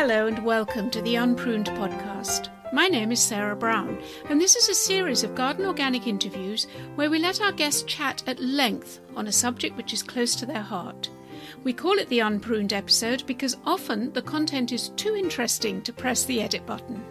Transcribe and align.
Hello 0.00 0.28
and 0.28 0.42
welcome 0.42 0.88
to 0.92 1.02
the 1.02 1.16
Unpruned 1.16 1.66
podcast. 1.66 2.48
My 2.72 2.88
name 2.88 3.12
is 3.12 3.20
Sarah 3.20 3.54
Brown, 3.54 4.02
and 4.30 4.40
this 4.40 4.56
is 4.56 4.70
a 4.70 4.74
series 4.74 5.22
of 5.24 5.34
garden 5.34 5.66
organic 5.66 6.06
interviews 6.06 6.66
where 6.94 7.10
we 7.10 7.18
let 7.18 7.42
our 7.42 7.52
guests 7.52 7.82
chat 7.82 8.22
at 8.26 8.40
length 8.40 9.00
on 9.14 9.26
a 9.26 9.32
subject 9.32 9.76
which 9.76 9.92
is 9.92 10.02
close 10.02 10.34
to 10.36 10.46
their 10.46 10.62
heart. 10.62 11.10
We 11.64 11.74
call 11.74 11.98
it 11.98 12.08
the 12.08 12.20
Unpruned 12.20 12.72
episode 12.72 13.24
because 13.26 13.58
often 13.66 14.10
the 14.14 14.22
content 14.22 14.72
is 14.72 14.88
too 14.96 15.14
interesting 15.16 15.82
to 15.82 15.92
press 15.92 16.24
the 16.24 16.40
edit 16.40 16.64
button. 16.64 17.04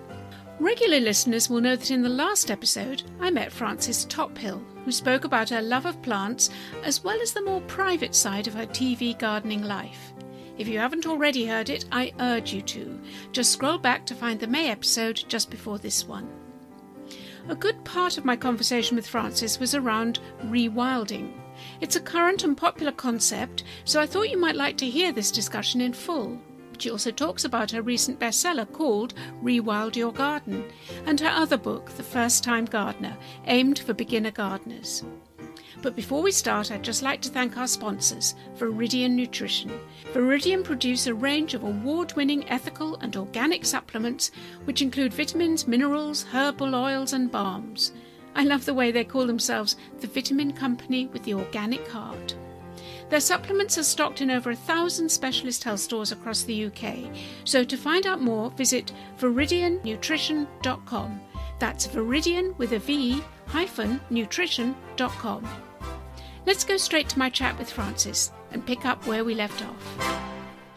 Regular 0.60 1.00
listeners 1.00 1.48
will 1.48 1.62
know 1.62 1.76
that 1.76 1.92
in 1.92 2.02
the 2.02 2.10
last 2.10 2.50
episode 2.50 3.04
I 3.20 3.30
met 3.30 3.52
Frances 3.52 4.08
Tophill, 4.08 4.64
who 4.84 4.92
spoke 4.92 5.26
about 5.26 5.52
her 5.52 5.62
love 5.62 5.86
of 5.86 6.02
plants 6.02 6.50
as 6.84 7.04
well 7.04 7.22
as 7.22 7.34
the 7.34 7.46
more 7.46 7.62
private 7.62 8.16
side 8.16 8.48
of 8.48 8.56
her 8.56 8.66
TV 8.66 9.16
gardening 9.20 9.62
life. 9.62 10.12
If 10.60 10.68
you 10.68 10.78
haven't 10.78 11.08
already 11.08 11.46
heard 11.46 11.70
it, 11.70 11.86
I 11.90 12.12
urge 12.20 12.52
you 12.52 12.62
to. 12.64 13.00
Just 13.32 13.54
scroll 13.54 13.78
back 13.78 14.06
to 14.06 14.14
find 14.14 14.38
the 14.38 14.46
May 14.46 14.70
episode 14.70 15.24
just 15.30 15.50
before 15.50 15.80
this 15.80 16.06
one. 16.06 16.28
A 17.48 17.56
good 17.56 17.82
part 17.86 18.18
of 18.18 18.26
my 18.26 18.36
conversation 18.36 18.98
with 18.98 19.08
Frances 19.08 19.58
was 19.58 19.74
around 19.74 20.20
rewilding. 20.44 21.32
It's 21.80 21.96
a 21.96 22.02
current 22.02 22.44
and 22.44 22.58
popular 22.58 22.92
concept, 22.92 23.64
so 23.86 24.02
I 24.02 24.06
thought 24.06 24.30
you 24.30 24.38
might 24.38 24.58
like 24.58 24.76
to 24.78 24.90
hear 24.90 25.14
this 25.14 25.32
discussion 25.32 25.80
in 25.80 25.94
full. 25.94 26.38
She 26.78 26.92
also 26.92 27.12
talks 27.12 27.46
about 27.46 27.72
her 27.72 27.82
recent 27.82 28.20
bestseller 28.20 28.70
called 28.70 29.14
Rewild 29.42 29.96
Your 29.96 30.12
Garden 30.12 30.66
and 31.06 31.22
her 31.22 31.30
other 31.30 31.58
book, 31.58 31.90
The 31.92 32.04
First 32.04 32.44
Time 32.44 32.66
Gardener, 32.66 33.18
aimed 33.46 33.80
for 33.80 33.94
beginner 33.94 34.32
gardeners. 34.32 35.06
But 35.82 35.96
before 35.96 36.22
we 36.22 36.32
start, 36.32 36.72
I'd 36.72 36.84
just 36.84 37.04
like 37.04 37.22
to 37.22 37.30
thank 37.30 37.58
our 37.58 37.68
sponsors, 37.68 38.36
Viridian 38.58 39.12
Nutrition. 39.12 39.72
Viridian 40.14 40.64
produce 40.64 41.08
a 41.08 41.14
range 41.14 41.54
of 41.54 41.64
award 41.64 42.14
winning 42.14 42.48
ethical 42.50 42.96
and 42.98 43.16
organic 43.16 43.66
supplements 43.66 44.32
which 44.66 44.82
include 44.82 45.14
vitamins, 45.14 45.68
minerals, 45.68 46.24
herbal 46.24 46.76
oils, 46.76 47.14
and 47.14 47.32
balms. 47.32 47.94
I 48.36 48.44
love 48.44 48.66
the 48.66 48.74
way 48.74 48.92
they 48.92 49.04
call 49.04 49.26
themselves 49.26 49.76
the 50.00 50.08
vitamin 50.08 50.54
company 50.54 51.08
with 51.08 51.24
the 51.24 51.34
organic 51.34 51.88
heart. 51.88 52.36
Their 53.10 53.20
supplements 53.20 53.78
are 53.78 53.84
stocked 53.84 54.22
in 54.22 54.30
over 54.30 54.52
a 54.52 54.56
thousand 54.56 55.10
specialist 55.10 55.64
health 55.64 55.80
stores 55.80 56.12
across 56.12 56.44
the 56.44 56.66
UK. 56.66 57.10
So 57.44 57.64
to 57.64 57.76
find 57.76 58.06
out 58.06 58.22
more, 58.22 58.52
visit 58.52 58.92
viridiannutrition.com. 59.20 61.22
That's 61.58 61.88
Viridian 61.88 62.58
with 62.58 62.74
a 62.74 62.80
V 62.80 63.22
nutrition.com. 64.10 65.48
Let's 66.46 66.64
go 66.64 66.78
straight 66.78 67.10
to 67.10 67.20
my 67.20 67.30
chat 67.30 67.58
with 67.60 67.72
Frances 67.72 68.32
and 68.52 68.66
pick 68.66 68.86
up 68.86 69.06
where 69.06 69.24
we 69.24 69.36
left 69.36 69.64
off. 69.64 70.20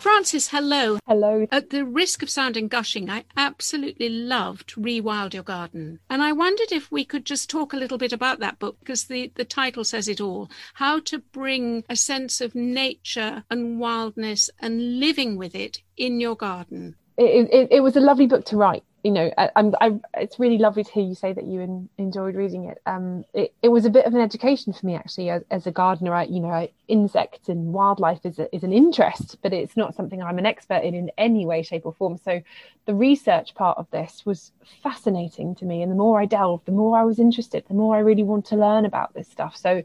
Frances, 0.02 0.48
hello. 0.48 0.98
Hello. 1.06 1.46
At 1.52 1.70
the 1.70 1.84
risk 1.84 2.24
of 2.24 2.28
sounding 2.28 2.66
gushing, 2.66 3.08
I 3.08 3.24
absolutely 3.36 4.08
loved 4.08 4.74
Rewild 4.74 5.32
Your 5.32 5.44
Garden. 5.44 6.00
And 6.10 6.20
I 6.20 6.32
wondered 6.32 6.72
if 6.72 6.90
we 6.90 7.04
could 7.04 7.24
just 7.24 7.48
talk 7.48 7.72
a 7.72 7.76
little 7.76 7.98
bit 7.98 8.12
about 8.12 8.40
that 8.40 8.58
book 8.58 8.78
because 8.80 9.04
the, 9.04 9.30
the 9.36 9.44
title 9.44 9.84
says 9.84 10.08
it 10.08 10.20
all. 10.20 10.50
How 10.74 10.98
to 11.00 11.20
bring 11.20 11.84
a 11.88 11.94
sense 11.94 12.40
of 12.40 12.56
nature 12.56 13.44
and 13.48 13.78
wildness 13.78 14.50
and 14.58 14.98
living 14.98 15.36
with 15.36 15.54
it 15.54 15.82
in 15.96 16.18
your 16.18 16.34
garden. 16.34 16.96
It, 17.16 17.48
it, 17.52 17.68
it 17.70 17.80
was 17.80 17.94
a 17.94 18.00
lovely 18.00 18.26
book 18.26 18.44
to 18.46 18.56
write 18.56 18.82
you 19.02 19.10
know, 19.10 19.32
I, 19.36 19.50
I, 19.56 20.00
it's 20.14 20.38
really 20.38 20.58
lovely 20.58 20.84
to 20.84 20.90
hear 20.92 21.02
you 21.02 21.16
say 21.16 21.32
that 21.32 21.44
you 21.44 21.60
in, 21.60 21.88
enjoyed 21.98 22.36
reading 22.36 22.66
it. 22.66 22.80
Um, 22.86 23.24
it. 23.34 23.52
It 23.60 23.68
was 23.68 23.84
a 23.84 23.90
bit 23.90 24.06
of 24.06 24.14
an 24.14 24.20
education 24.20 24.72
for 24.72 24.86
me 24.86 24.94
actually, 24.94 25.30
as, 25.30 25.42
as 25.50 25.66
a 25.66 25.72
gardener. 25.72 26.14
I, 26.14 26.24
you 26.24 26.38
know, 26.38 26.50
I, 26.50 26.70
insects 26.86 27.48
and 27.48 27.72
wildlife 27.72 28.24
is 28.24 28.38
a, 28.38 28.54
is 28.54 28.62
an 28.62 28.72
interest, 28.72 29.38
but 29.42 29.52
it's 29.52 29.76
not 29.76 29.96
something 29.96 30.22
I'm 30.22 30.38
an 30.38 30.46
expert 30.46 30.84
in 30.84 30.94
in 30.94 31.10
any 31.18 31.44
way, 31.44 31.62
shape, 31.62 31.84
or 31.84 31.92
form. 31.92 32.16
So, 32.16 32.42
the 32.86 32.94
research 32.94 33.54
part 33.54 33.78
of 33.78 33.90
this 33.90 34.24
was 34.24 34.52
fascinating 34.82 35.56
to 35.56 35.64
me, 35.64 35.82
and 35.82 35.90
the 35.90 35.96
more 35.96 36.20
I 36.20 36.26
delved, 36.26 36.66
the 36.66 36.72
more 36.72 36.96
I 36.96 37.04
was 37.04 37.18
interested, 37.18 37.64
the 37.66 37.74
more 37.74 37.96
I 37.96 38.00
really 38.00 38.24
want 38.24 38.46
to 38.46 38.56
learn 38.56 38.84
about 38.84 39.14
this 39.14 39.28
stuff. 39.28 39.56
So, 39.56 39.82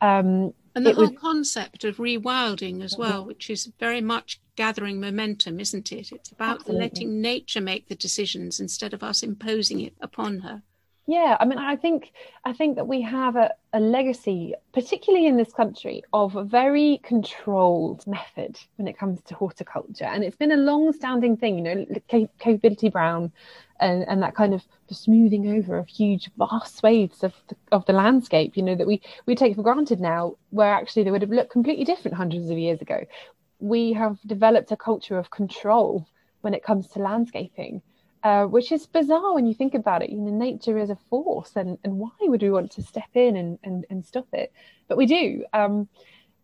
um, 0.00 0.54
and 0.74 0.86
the 0.86 0.92
whole 0.92 1.10
was... 1.10 1.18
concept 1.18 1.84
of 1.84 1.96
rewilding 1.96 2.82
as 2.82 2.96
well, 2.96 3.24
which 3.24 3.50
is 3.50 3.72
very 3.78 4.00
much 4.00 4.40
gathering 4.56 5.00
momentum, 5.00 5.60
isn't 5.60 5.92
it? 5.92 6.12
It's 6.12 6.30
about 6.30 6.60
Absolutely. 6.60 6.82
letting 6.82 7.20
nature 7.20 7.60
make 7.60 7.88
the 7.88 7.94
decisions 7.94 8.60
instead 8.60 8.94
of 8.94 9.02
us 9.02 9.22
imposing 9.22 9.80
it 9.80 9.94
upon 10.00 10.40
her. 10.40 10.62
Yeah, 11.06 11.36
I 11.40 11.44
mean, 11.46 11.58
I 11.58 11.74
think 11.74 12.12
I 12.44 12.52
think 12.52 12.76
that 12.76 12.86
we 12.86 13.02
have 13.02 13.34
a, 13.34 13.52
a 13.72 13.80
legacy, 13.80 14.54
particularly 14.72 15.26
in 15.26 15.36
this 15.36 15.52
country, 15.52 16.04
of 16.12 16.36
a 16.36 16.44
very 16.44 17.00
controlled 17.02 18.06
method 18.06 18.56
when 18.76 18.86
it 18.86 18.96
comes 18.96 19.20
to 19.22 19.34
horticulture, 19.34 20.04
and 20.04 20.22
it's 20.22 20.36
been 20.36 20.52
a 20.52 20.56
long-standing 20.56 21.36
thing. 21.36 21.58
You 21.58 21.62
know, 21.62 21.86
Capability 22.38 22.88
Brown, 22.88 23.32
and, 23.82 24.08
and 24.08 24.22
that 24.22 24.34
kind 24.34 24.54
of 24.54 24.62
smoothing 24.90 25.58
over 25.58 25.78
of 25.78 25.88
huge, 25.88 26.30
vast 26.38 26.76
swathes 26.76 27.22
of 27.22 27.34
the, 27.48 27.56
of 27.72 27.84
the 27.86 27.92
landscape. 27.92 28.56
You 28.56 28.62
know 28.62 28.74
that 28.76 28.86
we 28.86 29.02
we 29.26 29.34
take 29.34 29.56
for 29.56 29.62
granted 29.62 30.00
now, 30.00 30.36
where 30.50 30.72
actually 30.72 31.04
they 31.04 31.10
would 31.10 31.22
have 31.22 31.30
looked 31.30 31.52
completely 31.52 31.84
different 31.84 32.16
hundreds 32.16 32.50
of 32.50 32.58
years 32.58 32.80
ago. 32.80 33.04
We 33.58 33.92
have 33.92 34.18
developed 34.26 34.72
a 34.72 34.76
culture 34.76 35.18
of 35.18 35.30
control 35.30 36.06
when 36.40 36.54
it 36.54 36.64
comes 36.64 36.88
to 36.88 36.98
landscaping 36.98 37.82
uh, 38.22 38.44
which 38.44 38.70
is 38.70 38.86
bizarre 38.86 39.34
when 39.34 39.46
you 39.46 39.54
think 39.54 39.74
about 39.74 40.02
it. 40.02 40.10
You 40.10 40.18
know, 40.18 40.30
nature 40.30 40.78
is 40.78 40.90
a 40.90 40.98
force, 41.10 41.52
and, 41.56 41.78
and 41.84 41.98
why 41.98 42.10
would 42.20 42.42
we 42.42 42.50
want 42.50 42.70
to 42.72 42.82
step 42.82 43.08
in 43.14 43.36
and, 43.36 43.58
and, 43.64 43.84
and 43.90 44.04
stop 44.04 44.28
it? 44.32 44.52
But 44.88 44.96
we 44.96 45.06
do. 45.06 45.44
Um, 45.52 45.88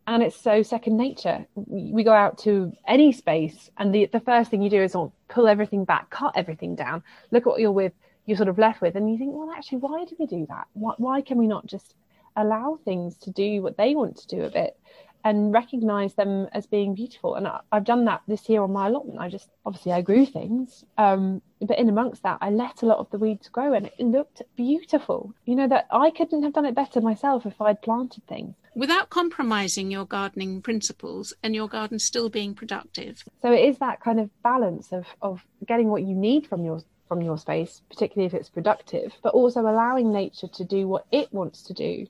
and 0.09 0.23
it's 0.23 0.41
so 0.41 0.63
second 0.63 0.97
nature. 0.97 1.47
We, 1.55 2.03
go 2.03 2.15
out 2.15 2.39
to 2.39 2.73
any 2.87 3.13
space, 3.13 3.71
and 3.77 3.95
the, 3.95 4.07
the 4.07 4.21
first 4.21 4.51
thing 4.51 4.63
you 4.63 4.71
do 4.71 4.83
is 4.83 4.97
oh, 4.97 5.13
pull 5.29 5.47
everything 5.47 5.85
back, 5.85 6.09
cut 6.09 6.33
everything 6.35 6.75
down, 6.75 7.03
look 7.31 7.43
at 7.43 7.51
what 7.51 7.61
you're 7.61 7.71
with, 7.71 7.93
you're 8.25 8.39
sort 8.39 8.49
of 8.49 8.59
left 8.59 8.81
with, 8.81 8.97
and 8.97 9.11
you 9.11 9.19
think, 9.19 9.35
well, 9.35 9.53
actually, 9.55 9.79
why 9.79 10.07
do 10.07 10.17
we 10.19 10.25
do 10.25 10.47
that? 10.49 10.67
Why, 10.73 10.95
why 10.97 11.21
can 11.21 11.37
we 11.37 11.47
not 11.47 11.67
just 11.67 11.95
allow 12.37 12.79
things 12.87 13.19
to 13.19 13.31
do 13.31 13.61
what 13.61 13.77
they 13.77 13.95
want 13.95 14.17
to 14.17 14.27
do 14.29 14.43
a 14.45 14.51
bit? 14.51 14.79
And 15.29 15.53
recognize 15.53 16.15
them 16.15 16.49
as 16.53 16.67
being 16.67 16.95
beautiful. 16.95 17.35
And 17.35 17.47
I, 17.47 17.61
have 17.71 17.85
done 17.85 18.07
that 18.07 18.23
this 18.27 18.49
year 18.49 18.63
on 18.63 18.73
my 18.73 18.87
allotment. 18.87 19.19
I 19.21 19.29
just 19.29 19.51
obviously 19.67 19.93
I 19.93 20.01
grew 20.01 20.25
things, 20.25 20.85
um, 20.97 21.43
but 21.61 21.79
in 21.79 21.89
amongst 21.89 22.23
that, 22.23 22.39
I 22.41 22.49
let 22.49 22.83
a 22.83 22.87
lot 22.87 22.99
of 22.99 23.11
the 23.11 23.19
weeds 23.19 23.49
grow, 23.49 23.75
and 23.75 23.87
it 23.87 24.01
looked 24.01 24.41
beautiful. 24.57 25.35
You 25.45 25.57
know 25.57 25.69
that 25.69 25.87
I 25.91 26.11
couldn't 26.11 26.43
have 26.45 26.55
done 26.55 26.65
it 26.65 26.75
better 26.75 27.01
myself 27.03 27.45
if 27.45 27.61
I'd 27.61 27.83
planted 27.83 28.27
things 28.27 28.55
without 28.75 29.11
compromising 29.11 29.91
your 29.91 30.07
gardening 30.07 30.63
principles 30.63 31.35
and 31.43 31.55
your 31.55 31.69
garden 31.69 31.99
still 31.99 32.31
being 32.31 32.55
productive. 32.55 33.25
So 33.43 33.53
it 33.53 33.65
is 33.69 33.79
that 33.79 34.01
kind 34.01 34.21
of 34.21 34.31
balance 34.43 34.93
of 34.93 35.05
of 35.21 35.45
getting 35.67 35.89
what 35.89 36.05
you 36.05 36.15
need 36.15 36.47
from 36.47 36.65
your 36.65 36.81
from 37.09 37.21
your 37.23 37.39
space, 37.39 37.83
particularly 37.91 38.27
if 38.27 38.35
it's 38.35 38.51
productive, 38.51 39.13
but 39.23 39.35
also 39.35 39.61
allowing 39.61 40.13
nature 40.13 40.47
to 40.47 40.65
do 40.65 40.87
what 40.87 41.07
it 41.11 41.33
wants 41.33 41.63
to 41.63 41.75
do 41.75 42.07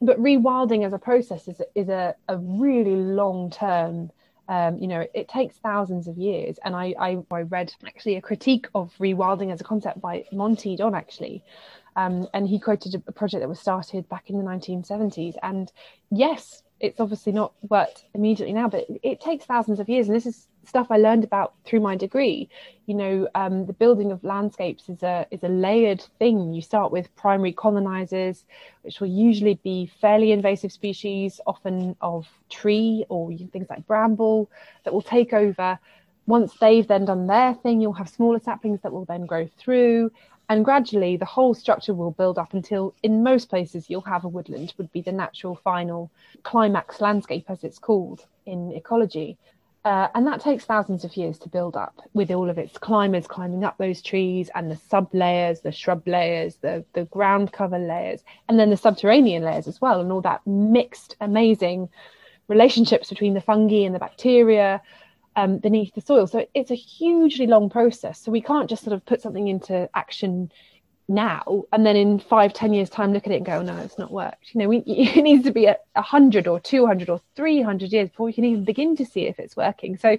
but 0.00 0.18
rewilding 0.18 0.84
as 0.84 0.92
a 0.92 0.98
process 0.98 1.48
is, 1.48 1.60
is 1.74 1.88
a, 1.88 2.14
a 2.28 2.38
really 2.38 2.96
long 2.96 3.50
term 3.50 4.10
um, 4.50 4.78
you 4.78 4.88
know, 4.88 5.06
it, 5.14 5.28
takes 5.28 5.56
thousands 5.58 6.08
of 6.08 6.18
years. 6.18 6.58
And 6.64 6.74
I, 6.74 6.92
I, 6.98 7.18
I, 7.30 7.42
read 7.42 7.72
actually 7.86 8.16
a 8.16 8.20
critique 8.20 8.66
of 8.74 8.92
rewilding 8.98 9.52
as 9.52 9.60
a 9.60 9.64
concept 9.64 10.00
by 10.00 10.24
Monty 10.32 10.74
Don, 10.74 10.92
actually. 10.92 11.44
Um, 11.94 12.26
and 12.34 12.48
he 12.48 12.58
quoted 12.58 13.00
a 13.06 13.12
project 13.12 13.42
that 13.42 13.48
was 13.48 13.60
started 13.60 14.08
back 14.08 14.28
in 14.28 14.38
the 14.38 14.44
1970s. 14.44 15.36
And 15.44 15.70
yes, 16.10 16.64
it's 16.80 16.98
obviously 16.98 17.32
not 17.32 17.52
worked 17.68 18.04
immediately 18.14 18.54
now, 18.54 18.68
but 18.68 18.86
it 19.02 19.20
takes 19.20 19.44
thousands 19.44 19.80
of 19.80 19.88
years. 19.88 20.08
And 20.08 20.16
this 20.16 20.26
is 20.26 20.48
stuff 20.64 20.86
I 20.90 20.96
learned 20.96 21.24
about 21.24 21.54
through 21.64 21.80
my 21.80 21.94
degree. 21.96 22.48
You 22.86 22.94
know, 22.94 23.28
um, 23.34 23.66
the 23.66 23.72
building 23.72 24.10
of 24.12 24.24
landscapes 24.24 24.88
is 24.88 25.02
a 25.02 25.26
is 25.30 25.42
a 25.42 25.48
layered 25.48 26.02
thing. 26.18 26.54
You 26.54 26.62
start 26.62 26.90
with 26.90 27.14
primary 27.16 27.52
colonizers, 27.52 28.44
which 28.82 29.00
will 29.00 29.08
usually 29.08 29.54
be 29.62 29.90
fairly 30.00 30.32
invasive 30.32 30.72
species, 30.72 31.40
often 31.46 31.96
of 32.00 32.26
tree 32.48 33.04
or 33.08 33.30
things 33.52 33.68
like 33.68 33.86
bramble, 33.86 34.50
that 34.84 34.92
will 34.92 35.02
take 35.02 35.32
over. 35.32 35.78
Once 36.26 36.54
they've 36.60 36.86
then 36.86 37.04
done 37.04 37.26
their 37.26 37.54
thing, 37.54 37.80
you'll 37.80 37.92
have 37.92 38.08
smaller 38.08 38.38
saplings 38.38 38.80
that 38.82 38.92
will 38.92 39.04
then 39.04 39.26
grow 39.26 39.48
through. 39.58 40.10
And 40.50 40.64
gradually, 40.64 41.16
the 41.16 41.24
whole 41.24 41.54
structure 41.54 41.94
will 41.94 42.10
build 42.10 42.36
up 42.36 42.54
until, 42.54 42.92
in 43.04 43.22
most 43.22 43.48
places, 43.48 43.88
you'll 43.88 44.00
have 44.00 44.24
a 44.24 44.28
woodland, 44.28 44.74
would 44.78 44.90
be 44.90 45.00
the 45.00 45.12
natural 45.12 45.54
final 45.54 46.10
climax 46.42 47.00
landscape, 47.00 47.44
as 47.48 47.62
it's 47.62 47.78
called 47.78 48.26
in 48.46 48.72
ecology. 48.72 49.38
Uh, 49.84 50.08
and 50.12 50.26
that 50.26 50.40
takes 50.40 50.64
thousands 50.64 51.04
of 51.04 51.16
years 51.16 51.38
to 51.38 51.48
build 51.48 51.76
up 51.76 52.00
with 52.14 52.32
all 52.32 52.50
of 52.50 52.58
its 52.58 52.76
climbers 52.78 53.28
climbing 53.28 53.62
up 53.62 53.78
those 53.78 54.02
trees 54.02 54.50
and 54.56 54.68
the 54.68 54.76
sub 54.76 55.08
layers, 55.14 55.60
the 55.60 55.70
shrub 55.70 56.02
layers, 56.08 56.56
the, 56.56 56.84
the 56.94 57.04
ground 57.04 57.52
cover 57.52 57.78
layers, 57.78 58.24
and 58.48 58.58
then 58.58 58.70
the 58.70 58.76
subterranean 58.76 59.44
layers 59.44 59.68
as 59.68 59.80
well, 59.80 60.00
and 60.00 60.10
all 60.10 60.20
that 60.20 60.44
mixed, 60.48 61.14
amazing 61.20 61.88
relationships 62.48 63.08
between 63.08 63.34
the 63.34 63.40
fungi 63.40 63.84
and 63.84 63.94
the 63.94 64.00
bacteria 64.00 64.82
um, 65.40 65.58
beneath 65.58 65.94
the 65.94 66.00
soil. 66.00 66.26
So 66.26 66.46
it's 66.54 66.70
a 66.70 66.76
hugely 66.76 67.46
long 67.46 67.70
process. 67.70 68.20
So 68.20 68.30
we 68.30 68.40
can't 68.40 68.68
just 68.68 68.84
sort 68.84 68.94
of 68.94 69.04
put 69.04 69.20
something 69.20 69.48
into 69.48 69.88
action 69.94 70.50
now 71.08 71.64
and 71.72 71.84
then 71.84 71.96
in 71.96 72.20
five 72.20 72.52
ten 72.52 72.72
years 72.72 72.88
time 72.88 73.12
look 73.12 73.26
at 73.26 73.32
it 73.32 73.38
and 73.38 73.44
go 73.44 73.60
no 73.60 73.76
it's 73.78 73.98
not 73.98 74.12
worked 74.12 74.54
you 74.54 74.60
know 74.60 74.68
we, 74.68 74.76
it 74.86 75.22
needs 75.22 75.42
to 75.42 75.50
be 75.50 75.64
a, 75.66 75.76
hundred 75.96 76.46
or 76.46 76.60
200 76.60 77.10
or 77.10 77.20
300 77.34 77.92
years 77.92 78.08
before 78.08 78.26
we 78.26 78.32
can 78.32 78.44
even 78.44 78.64
begin 78.64 78.94
to 78.94 79.04
see 79.04 79.26
if 79.26 79.40
it's 79.40 79.56
working 79.56 79.96
so 79.96 80.16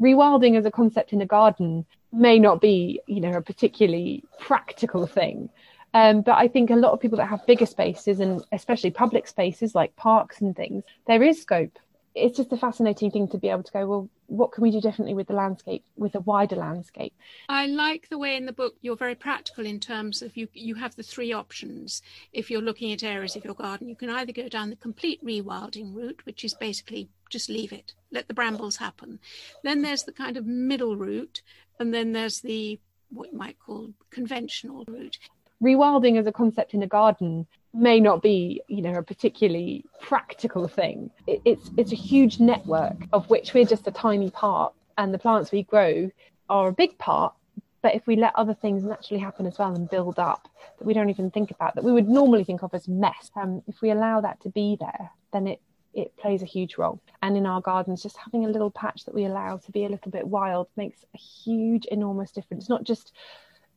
rewilding 0.00 0.56
as 0.56 0.64
a 0.64 0.70
concept 0.70 1.12
in 1.12 1.20
a 1.20 1.26
garden 1.26 1.84
may 2.12 2.38
not 2.38 2.60
be, 2.60 3.00
you 3.06 3.20
know, 3.20 3.32
a 3.32 3.42
particularly 3.42 4.24
practical 4.38 5.06
thing. 5.06 5.50
Um, 5.94 6.20
but 6.20 6.36
I 6.36 6.48
think 6.48 6.70
a 6.70 6.76
lot 6.76 6.92
of 6.92 7.00
people 7.00 7.18
that 7.18 7.26
have 7.26 7.46
bigger 7.46 7.66
spaces 7.66 8.20
and 8.20 8.42
especially 8.52 8.90
public 8.90 9.26
spaces 9.26 9.74
like 9.74 9.96
parks 9.96 10.40
and 10.40 10.54
things, 10.54 10.84
there 11.06 11.22
is 11.22 11.40
scope. 11.40 11.78
It's 12.18 12.36
just 12.36 12.52
a 12.52 12.56
fascinating 12.56 13.10
thing 13.10 13.28
to 13.28 13.38
be 13.38 13.48
able 13.48 13.62
to 13.62 13.72
go, 13.72 13.86
well, 13.86 14.08
what 14.26 14.52
can 14.52 14.62
we 14.62 14.70
do 14.70 14.80
differently 14.80 15.14
with 15.14 15.28
the 15.28 15.34
landscape, 15.34 15.84
with 15.96 16.14
a 16.14 16.20
wider 16.20 16.56
landscape? 16.56 17.14
I 17.48 17.66
like 17.66 18.08
the 18.08 18.18
way 18.18 18.36
in 18.36 18.46
the 18.46 18.52
book 18.52 18.74
you're 18.80 18.96
very 18.96 19.14
practical 19.14 19.64
in 19.64 19.80
terms 19.80 20.20
of 20.22 20.36
you 20.36 20.48
you 20.52 20.74
have 20.74 20.96
the 20.96 21.02
three 21.02 21.32
options. 21.32 22.02
If 22.32 22.50
you're 22.50 22.60
looking 22.60 22.92
at 22.92 23.02
areas 23.02 23.36
of 23.36 23.44
your 23.44 23.54
garden, 23.54 23.88
you 23.88 23.96
can 23.96 24.10
either 24.10 24.32
go 24.32 24.48
down 24.48 24.70
the 24.70 24.76
complete 24.76 25.24
rewilding 25.24 25.94
route, 25.94 26.20
which 26.24 26.44
is 26.44 26.54
basically 26.54 27.08
just 27.30 27.48
leave 27.48 27.72
it, 27.72 27.94
let 28.10 28.28
the 28.28 28.34
brambles 28.34 28.76
happen. 28.76 29.18
Then 29.62 29.82
there's 29.82 30.04
the 30.04 30.12
kind 30.12 30.36
of 30.36 30.46
middle 30.46 30.96
route, 30.96 31.42
and 31.78 31.94
then 31.94 32.12
there's 32.12 32.40
the 32.40 32.80
what 33.10 33.32
you 33.32 33.38
might 33.38 33.58
call 33.58 33.94
conventional 34.10 34.84
route. 34.88 35.18
Rewilding 35.62 36.18
as 36.18 36.26
a 36.26 36.32
concept 36.32 36.74
in 36.74 36.82
a 36.82 36.86
garden 36.86 37.46
may 37.74 38.00
not 38.00 38.22
be, 38.22 38.62
you 38.68 38.82
know, 38.82 38.94
a 38.94 39.02
particularly 39.02 39.84
practical 40.00 40.68
thing. 40.68 41.10
It's 41.26 41.70
it's 41.76 41.92
a 41.92 41.96
huge 41.96 42.40
network 42.40 42.96
of 43.12 43.28
which 43.28 43.54
we're 43.54 43.64
just 43.64 43.86
a 43.86 43.90
tiny 43.90 44.30
part, 44.30 44.72
and 44.96 45.12
the 45.12 45.18
plants 45.18 45.52
we 45.52 45.64
grow 45.64 46.10
are 46.48 46.68
a 46.68 46.72
big 46.72 46.96
part. 46.98 47.34
But 47.82 47.94
if 47.94 48.06
we 48.06 48.16
let 48.16 48.34
other 48.34 48.54
things 48.54 48.82
naturally 48.82 49.20
happen 49.20 49.46
as 49.46 49.58
well 49.58 49.74
and 49.74 49.88
build 49.88 50.18
up 50.18 50.48
that 50.78 50.84
we 50.84 50.94
don't 50.94 51.10
even 51.10 51.30
think 51.30 51.50
about, 51.52 51.76
that 51.76 51.84
we 51.84 51.92
would 51.92 52.08
normally 52.08 52.42
think 52.42 52.62
of 52.62 52.74
as 52.74 52.88
mess, 52.88 53.30
um, 53.36 53.62
if 53.68 53.80
we 53.80 53.90
allow 53.90 54.20
that 54.20 54.40
to 54.40 54.48
be 54.48 54.76
there, 54.80 55.10
then 55.32 55.46
it 55.46 55.60
it 55.94 56.16
plays 56.16 56.42
a 56.42 56.46
huge 56.46 56.78
role. 56.78 57.00
And 57.22 57.36
in 57.36 57.46
our 57.46 57.60
gardens, 57.60 58.02
just 58.02 58.16
having 58.16 58.44
a 58.44 58.48
little 58.48 58.70
patch 58.70 59.04
that 59.04 59.14
we 59.14 59.24
allow 59.24 59.56
to 59.56 59.72
be 59.72 59.84
a 59.84 59.88
little 59.88 60.10
bit 60.10 60.26
wild 60.26 60.68
makes 60.76 61.04
a 61.14 61.18
huge, 61.18 61.86
enormous 61.86 62.30
difference. 62.30 62.68
Not 62.68 62.84
just, 62.84 63.12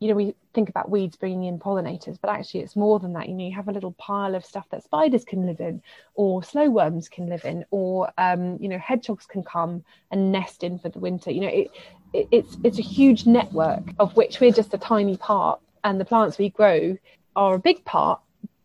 you 0.02 0.08
know, 0.08 0.14
we 0.14 0.34
think 0.52 0.68
about 0.68 0.90
weeds 0.90 1.16
bringing 1.16 1.44
in 1.44 1.60
pollinators, 1.60 2.18
but 2.20 2.28
actually 2.28 2.58
it's 2.58 2.74
more 2.74 2.98
than 2.98 3.12
that. 3.12 3.28
You 3.28 3.34
know, 3.34 3.44
you 3.44 3.54
have 3.54 3.68
a 3.68 3.72
little 3.72 3.92
pile 3.92 4.34
of 4.34 4.44
stuff 4.44 4.68
that 4.70 4.82
spiders 4.82 5.24
can 5.24 5.46
live 5.46 5.60
in, 5.60 5.80
or 6.16 6.42
slow 6.42 6.68
worms 6.68 7.08
can 7.08 7.28
live 7.28 7.44
in, 7.44 7.64
or 7.70 8.10
um, 8.18 8.58
you 8.60 8.68
know, 8.68 8.78
hedgehogs 8.78 9.26
can 9.26 9.44
come 9.44 9.84
and 10.10 10.32
nest 10.32 10.64
in 10.64 10.80
for 10.80 10.88
the 10.88 10.98
winter. 10.98 11.30
You 11.30 11.42
know, 11.42 11.48
it, 11.48 11.70
it, 12.12 12.26
it's 12.32 12.56
it's 12.64 12.78
a 12.80 12.82
huge 12.82 13.26
network 13.26 13.84
of 14.00 14.16
which 14.16 14.40
we're 14.40 14.50
just 14.50 14.74
a 14.74 14.78
tiny 14.78 15.16
part, 15.16 15.60
and 15.84 16.00
the 16.00 16.04
plants 16.04 16.36
we 16.36 16.50
grow 16.50 16.98
are 17.36 17.54
a 17.54 17.60
big 17.60 17.84
part 17.84 18.20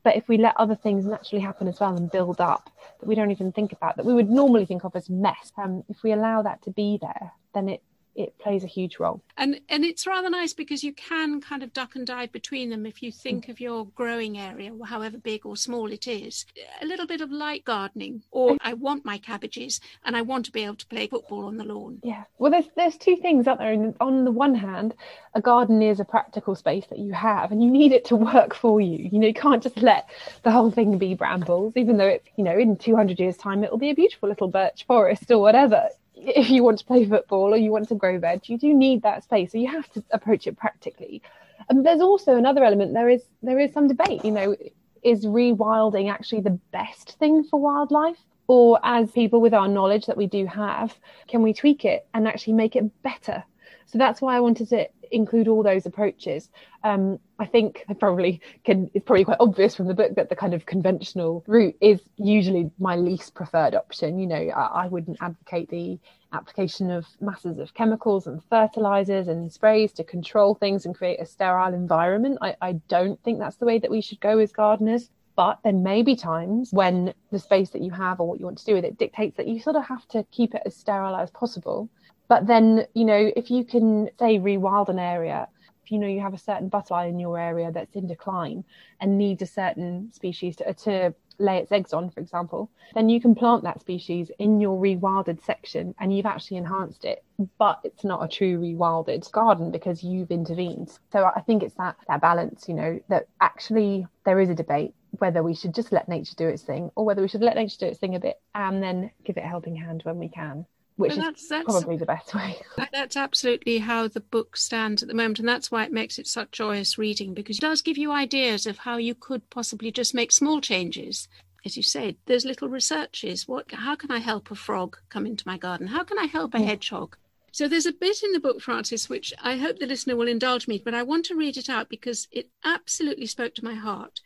but 0.07 0.15
if 0.15 0.29
we 0.29 0.37
let 0.37 0.55
other 0.55 0.75
things 0.75 1.05
naturally 1.05 1.41
happen 1.41 1.67
as 1.67 1.81
well 1.81 1.93
and 1.97 2.09
build 2.09 2.39
up 2.39 2.69
that 3.01 3.07
we 3.07 3.13
don't 3.13 3.29
even 3.29 3.51
think 3.51 3.73
about, 3.73 3.97
that 3.97 4.05
we 4.05 4.13
would 4.13 4.29
normally 4.29 4.65
think 4.65 4.85
of 4.85 4.95
as 4.95 5.09
mess, 5.09 5.51
um, 5.57 5.83
if 5.89 6.01
we 6.01 6.13
allow 6.13 6.41
that 6.41 6.61
to 6.61 6.71
be 6.71 6.97
there, 7.01 7.33
then 7.53 7.67
it 7.67 7.81
it 8.17 8.37
plays 8.39 8.63
a 8.63 8.67
huge 8.67 8.97
role. 8.99 9.21
And 9.37 9.61
and 9.69 9.85
it's 9.85 10.07
rather 10.07 10.29
nice 10.29 10.51
because 10.51 10.83
you 10.83 10.91
can 10.91 11.39
kind 11.39 11.61
of 11.61 11.71
duck 11.71 11.95
and 11.95 12.05
dive 12.05 12.31
between 12.31 12.71
them 12.71 12.85
if 12.85 13.03
you 13.03 13.11
think 13.11 13.45
mm. 13.45 13.49
of 13.49 13.59
your 13.59 13.85
growing 13.95 14.37
area, 14.39 14.71
however 14.85 15.17
big 15.19 15.45
or 15.45 15.55
small 15.55 15.91
it 15.91 16.07
is. 16.07 16.45
A 16.81 16.85
little 16.85 17.05
bit 17.05 17.21
of 17.21 17.31
light 17.31 17.63
gardening, 17.63 18.23
or 18.31 18.57
I 18.61 18.73
want 18.73 19.05
my 19.05 19.19
cabbages 19.19 19.79
and 20.03 20.17
I 20.17 20.23
want 20.23 20.45
to 20.45 20.51
be 20.51 20.63
able 20.63 20.75
to 20.75 20.87
play 20.87 21.07
football 21.07 21.45
on 21.45 21.57
the 21.57 21.63
lawn. 21.63 21.99
Yeah. 22.03 22.23
Well, 22.39 22.51
there's 22.51 22.69
there's 22.75 22.97
two 22.97 23.17
things 23.17 23.47
out 23.47 23.59
there. 23.59 23.93
on 24.01 24.25
the 24.25 24.31
one 24.31 24.55
hand, 24.55 24.95
a 25.35 25.41
garden 25.41 25.83
is 25.83 25.99
a 25.99 26.05
practical 26.05 26.55
space 26.55 26.87
that 26.87 26.99
you 26.99 27.13
have, 27.13 27.51
and 27.51 27.63
you 27.63 27.69
need 27.69 27.91
it 27.91 28.05
to 28.05 28.15
work 28.15 28.55
for 28.55 28.81
you. 28.81 29.09
You 29.11 29.19
know, 29.19 29.27
you 29.27 29.33
can't 29.33 29.61
just 29.61 29.77
let 29.77 30.09
the 30.41 30.51
whole 30.51 30.71
thing 30.71 30.97
be 30.97 31.13
brambles, 31.13 31.73
even 31.75 31.97
though 31.97 32.07
it, 32.07 32.23
you 32.35 32.43
know, 32.43 32.57
in 32.57 32.77
200 32.77 33.19
years' 33.19 33.37
time 33.37 33.63
it 33.63 33.69
will 33.69 33.77
be 33.77 33.91
a 33.91 33.95
beautiful 33.95 34.27
little 34.27 34.47
birch 34.47 34.85
forest 34.87 35.29
or 35.29 35.39
whatever 35.39 35.89
if 36.21 36.49
you 36.49 36.63
want 36.63 36.79
to 36.79 36.85
play 36.85 37.05
football 37.05 37.53
or 37.53 37.57
you 37.57 37.71
want 37.71 37.89
to 37.89 37.95
grow 37.95 38.19
veg, 38.19 38.49
you 38.49 38.57
do 38.57 38.73
need 38.73 39.03
that 39.03 39.23
space. 39.23 39.51
So 39.51 39.57
you 39.57 39.67
have 39.67 39.89
to 39.93 40.03
approach 40.11 40.47
it 40.47 40.57
practically. 40.57 41.21
And 41.69 41.85
there's 41.85 42.01
also 42.01 42.35
another 42.35 42.63
element. 42.63 42.93
There 42.93 43.09
is 43.09 43.23
there 43.43 43.59
is 43.59 43.73
some 43.73 43.87
debate. 43.87 44.23
You 44.25 44.31
know, 44.31 44.55
is 45.03 45.25
rewilding 45.25 46.11
actually 46.11 46.41
the 46.41 46.59
best 46.71 47.17
thing 47.19 47.43
for 47.43 47.59
wildlife? 47.59 48.17
Or 48.47 48.79
as 48.83 49.11
people 49.11 49.41
with 49.41 49.53
our 49.53 49.67
knowledge 49.67 50.05
that 50.05 50.15
we 50.15 50.25
do 50.25 50.45
have, 50.45 50.95
can 51.27 51.41
we 51.41 51.53
tweak 51.53 51.83
it 51.83 52.07
and 52.13 52.27
actually 52.27 52.53
make 52.53 52.77
it 52.77 53.01
better? 53.03 53.43
So 53.87 53.97
that's 53.97 54.21
why 54.21 54.37
I 54.37 54.39
wanted 54.39 54.69
to 54.69 54.87
include 55.11 55.47
all 55.47 55.63
those 55.63 55.85
approaches. 55.85 56.49
Um, 56.83 57.19
I 57.39 57.45
think 57.45 57.85
I 57.89 57.93
probably 57.93 58.41
can, 58.63 58.89
it's 58.93 59.05
probably 59.05 59.25
quite 59.25 59.37
obvious 59.39 59.75
from 59.75 59.87
the 59.87 59.93
book 59.93 60.15
that 60.15 60.29
the 60.29 60.35
kind 60.35 60.53
of 60.53 60.65
conventional 60.65 61.43
route 61.47 61.75
is 61.81 62.01
usually 62.17 62.71
my 62.79 62.95
least 62.95 63.35
preferred 63.35 63.75
option. 63.75 64.19
You 64.19 64.27
know, 64.27 64.35
I, 64.35 64.85
I 64.85 64.87
wouldn't 64.87 65.17
advocate 65.21 65.69
the 65.69 65.99
application 66.33 66.91
of 66.91 67.05
masses 67.21 67.57
of 67.57 67.73
chemicals 67.73 68.27
and 68.27 68.43
fertilizers 68.49 69.27
and 69.27 69.51
sprays 69.51 69.93
to 69.93 70.03
control 70.03 70.55
things 70.55 70.85
and 70.85 70.95
create 70.95 71.21
a 71.21 71.25
sterile 71.25 71.73
environment. 71.73 72.37
I, 72.41 72.55
I 72.61 72.73
don't 72.89 73.21
think 73.23 73.39
that's 73.39 73.57
the 73.57 73.65
way 73.65 73.79
that 73.79 73.91
we 73.91 74.01
should 74.01 74.19
go 74.19 74.39
as 74.39 74.51
gardeners 74.51 75.09
but 75.37 75.59
there 75.63 75.71
may 75.71 76.01
be 76.01 76.15
times 76.15 76.73
when 76.73 77.13
the 77.31 77.37
space 77.37 77.69
that 77.69 77.83
you 77.83 77.91
have 77.91 78.19
or 78.19 78.27
what 78.27 78.39
you 78.39 78.45
want 78.45 78.57
to 78.57 78.65
do 78.65 78.73
with 78.73 78.83
it 78.83 78.97
dictates 78.97 79.37
that 79.37 79.47
you 79.47 79.59
sort 79.61 79.75
of 79.75 79.85
have 79.85 80.05
to 80.07 80.25
keep 80.31 80.55
it 80.55 80.63
as 80.65 80.75
sterile 80.75 81.15
as 81.15 81.29
possible 81.29 81.87
but 82.27 82.47
then, 82.47 82.85
you 82.93 83.05
know, 83.05 83.31
if 83.35 83.49
you 83.49 83.63
can 83.63 84.09
say 84.19 84.39
rewild 84.39 84.89
an 84.89 84.99
area, 84.99 85.47
if 85.83 85.91
you 85.91 85.99
know 85.99 86.07
you 86.07 86.19
have 86.19 86.33
a 86.33 86.37
certain 86.37 86.67
butterfly 86.67 87.05
in 87.05 87.19
your 87.19 87.39
area 87.39 87.71
that's 87.71 87.95
in 87.95 88.07
decline 88.07 88.65
and 88.99 89.17
needs 89.17 89.41
a 89.41 89.45
certain 89.45 90.11
species 90.11 90.57
to, 90.57 90.73
to 90.73 91.13
lay 91.39 91.59
its 91.59 91.71
eggs 91.71 91.93
on, 91.93 92.09
for 92.09 92.19
example, 92.19 92.69
then 92.93 93.07
you 93.07 93.21
can 93.21 93.33
plant 93.33 93.63
that 93.63 93.79
species 93.79 94.29
in 94.39 94.59
your 94.59 94.77
rewilded 94.77 95.41
section 95.41 95.95
and 95.99 96.13
you've 96.13 96.25
actually 96.25 96.57
enhanced 96.57 97.05
it. 97.05 97.23
But 97.57 97.79
it's 97.85 98.03
not 98.03 98.21
a 98.21 98.27
true 98.27 98.59
rewilded 98.59 99.31
garden 99.31 99.71
because 99.71 100.03
you've 100.03 100.31
intervened. 100.31 100.91
So 101.13 101.31
I 101.33 101.39
think 101.39 101.63
it's 101.63 101.75
that 101.75 101.95
that 102.09 102.19
balance, 102.19 102.67
you 102.67 102.73
know, 102.73 102.99
that 103.07 103.27
actually 103.39 104.05
there 104.25 104.41
is 104.41 104.49
a 104.49 104.55
debate 104.55 104.93
whether 105.19 105.41
we 105.41 105.55
should 105.55 105.73
just 105.73 105.93
let 105.93 106.09
nature 106.09 106.35
do 106.35 106.49
its 106.49 106.63
thing 106.63 106.91
or 106.95 107.05
whether 107.05 107.21
we 107.21 107.29
should 107.29 107.41
let 107.41 107.55
nature 107.55 107.77
do 107.79 107.85
its 107.85 107.99
thing 107.99 108.15
a 108.15 108.19
bit 108.19 108.41
and 108.53 108.83
then 108.83 109.09
give 109.23 109.37
it 109.37 109.45
a 109.45 109.47
helping 109.47 109.77
hand 109.77 110.01
when 110.03 110.17
we 110.17 110.27
can 110.27 110.65
which 110.97 111.11
is 111.11 111.17
that's, 111.17 111.47
that's, 111.47 111.65
probably 111.65 111.95
the 111.95 112.05
best 112.05 112.33
way. 112.33 112.57
That's 112.91 113.15
absolutely 113.15 113.77
how 113.77 114.07
the 114.07 114.19
book 114.19 114.57
stands 114.57 115.01
at 115.01 115.07
the 115.07 115.13
moment, 115.13 115.39
and 115.39 115.47
that's 115.47 115.71
why 115.71 115.83
it 115.83 115.91
makes 115.93 116.17
it 116.17 116.27
such 116.27 116.51
joyous 116.51 116.97
reading 116.97 117.33
because 117.33 117.57
it 117.57 117.61
does 117.61 117.83
give 117.83 117.97
you 117.97 118.11
ideas 118.11 118.65
of 118.65 118.79
how 118.79 118.97
you 118.97 119.13
could 119.13 119.47
possibly 119.51 119.91
just 119.91 120.15
make 120.15 120.31
small 120.31 120.59
changes. 120.59 121.27
As 121.63 121.77
you 121.77 121.83
said, 121.83 122.15
there's 122.25 122.45
little 122.45 122.67
researches. 122.67 123.47
What? 123.47 123.71
How 123.71 123.95
can 123.95 124.09
I 124.09 124.19
help 124.19 124.49
a 124.49 124.55
frog 124.55 124.97
come 125.09 125.25
into 125.27 125.47
my 125.47 125.57
garden? 125.57 125.87
How 125.87 126.03
can 126.03 126.17
I 126.17 126.25
help 126.25 126.53
a 126.55 126.59
hedgehog? 126.59 127.15
So 127.51 127.67
there's 127.67 127.85
a 127.85 127.93
bit 127.93 128.23
in 128.23 128.33
the 128.33 128.39
book, 128.39 128.61
Frances, 128.61 129.09
which 129.09 129.33
I 129.41 129.57
hope 129.57 129.79
the 129.79 129.87
listener 129.87 130.15
will 130.15 130.27
indulge 130.27 130.67
me, 130.67 130.81
but 130.83 130.93
I 130.93 131.03
want 131.03 131.25
to 131.25 131.35
read 131.35 131.57
it 131.57 131.69
out 131.69 131.89
because 131.89 132.27
it 132.31 132.49
absolutely 132.63 133.25
spoke 133.25 133.55
to 133.55 133.63
my 133.63 133.73
heart 133.73 134.21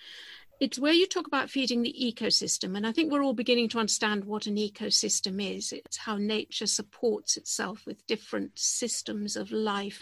it's 0.62 0.78
where 0.78 0.94
you 0.94 1.08
talk 1.08 1.26
about 1.26 1.50
feeding 1.50 1.82
the 1.82 1.96
ecosystem. 2.00 2.78
And 2.78 2.86
I 2.86 2.92
think 2.92 3.12
we're 3.12 3.24
all 3.24 3.34
beginning 3.34 3.68
to 3.70 3.80
understand 3.80 4.26
what 4.26 4.46
an 4.46 4.58
ecosystem 4.58 5.42
is. 5.58 5.72
It's 5.72 5.98
how 5.98 6.18
nature 6.18 6.68
supports 6.68 7.36
itself 7.36 7.84
with 7.88 8.06
different 8.06 8.60
systems 8.60 9.36
of 9.36 9.52
life. 9.52 10.00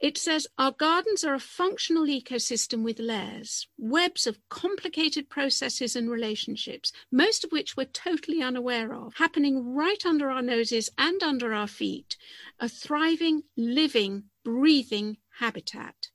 It 0.00 0.16
says 0.16 0.46
our 0.56 0.72
gardens 0.72 1.24
are 1.24 1.34
a 1.34 1.38
functional 1.38 2.06
ecosystem 2.06 2.82
with 2.82 2.98
layers, 2.98 3.68
webs 3.76 4.26
of 4.26 4.38
complicated 4.48 5.28
processes 5.28 5.94
and 5.94 6.10
relationships, 6.10 6.90
most 7.12 7.44
of 7.44 7.52
which 7.52 7.76
we're 7.76 7.84
totally 7.84 8.40
unaware 8.40 8.94
of, 8.94 9.12
happening 9.16 9.74
right 9.74 10.06
under 10.06 10.30
our 10.30 10.40
noses 10.40 10.88
and 10.96 11.22
under 11.22 11.52
our 11.52 11.68
feet. 11.68 12.16
A 12.58 12.68
thriving, 12.70 13.42
living, 13.58 14.30
breathing 14.42 15.18
habitat 15.38 16.08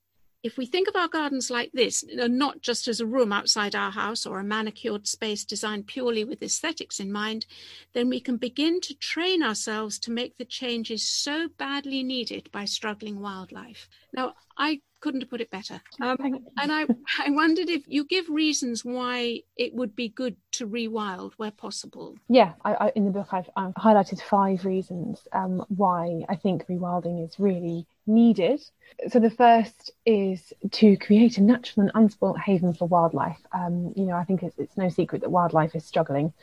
if 0.44 0.58
we 0.58 0.66
think 0.66 0.90
of 0.90 0.96
our 0.96 1.08
gardens 1.08 1.50
like 1.50 1.72
this, 1.72 2.04
and 2.04 2.38
not 2.38 2.62
just 2.62 2.90
as 2.90 3.00
a 3.00 3.06
room 3.06 3.32
outside 3.32 3.76
our 3.76 3.92
house 3.92 4.26
or 4.26 4.40
a 4.40 4.44
manicured 4.44 5.08
space 5.08 5.46
designed 5.46 5.88
purely 5.88 6.26
with 6.26 6.44
aesthetics 6.44 7.00
in 7.00 7.12
mind, 7.12 7.46
then 7.94 8.10
we 8.10 8.20
can 8.20 8.36
begin 8.36 8.82
to 8.82 8.94
train 8.94 9.42
ourselves 9.42 9.98
to 10.00 10.12
make 10.12 10.38
the 10.38 10.46
changes 10.46 11.02
so 11.02 11.48
badly 11.58 12.04
needed 12.04 12.50
by 12.52 12.66
struggling 12.66 13.22
wildlife. 13.22 13.88
Now, 14.12 14.34
I 14.58 14.82
couldn't 15.00 15.22
have 15.22 15.30
put 15.30 15.42
it 15.42 15.50
better. 15.50 15.82
Um, 16.02 16.18
and 16.58 16.72
I, 16.72 16.86
I 17.26 17.30
wondered 17.30 17.70
if 17.70 17.84
you 17.88 18.06
give 18.06 18.30
reasons 18.30 18.84
why 18.84 19.42
it 19.58 19.74
would 19.74 19.96
be 19.96 20.10
good 20.10 20.36
to 20.54 20.68
rewild 20.68 21.34
where 21.38 21.52
possible. 21.52 22.16
Yeah, 22.30 22.54
I, 22.64 22.74
I, 22.74 22.92
in 22.96 23.06
the 23.06 23.12
book 23.12 23.28
I've, 23.32 23.50
I've, 23.56 23.74
highlighted 23.74 24.22
five 24.22 24.66
reasons 24.66 25.28
um, 25.32 25.66
why 25.70 26.24
I 26.30 26.36
think 26.36 26.68
rewilding 26.68 27.26
is 27.26 27.40
really 27.40 27.86
needed. 28.06 28.62
So 29.10 29.20
the 29.20 29.30
first 29.30 29.92
is 30.06 30.54
to 30.72 30.98
create 30.98 31.38
a 31.38 31.42
natural 31.42 31.88
and 31.88 31.92
unspoilt 31.96 32.40
haven 32.40 32.74
for 32.74 32.88
wildlife. 32.88 33.40
Um, 33.52 33.94
you 33.96 34.06
know, 34.06 34.16
I 34.16 34.24
think 34.24 34.44
it's, 34.44 34.58
it's 34.58 34.78
no 34.78 34.90
secret 34.90 35.22
that 35.22 35.30
wildlife 35.32 35.76
is 35.76 35.86
struggling 35.86 36.34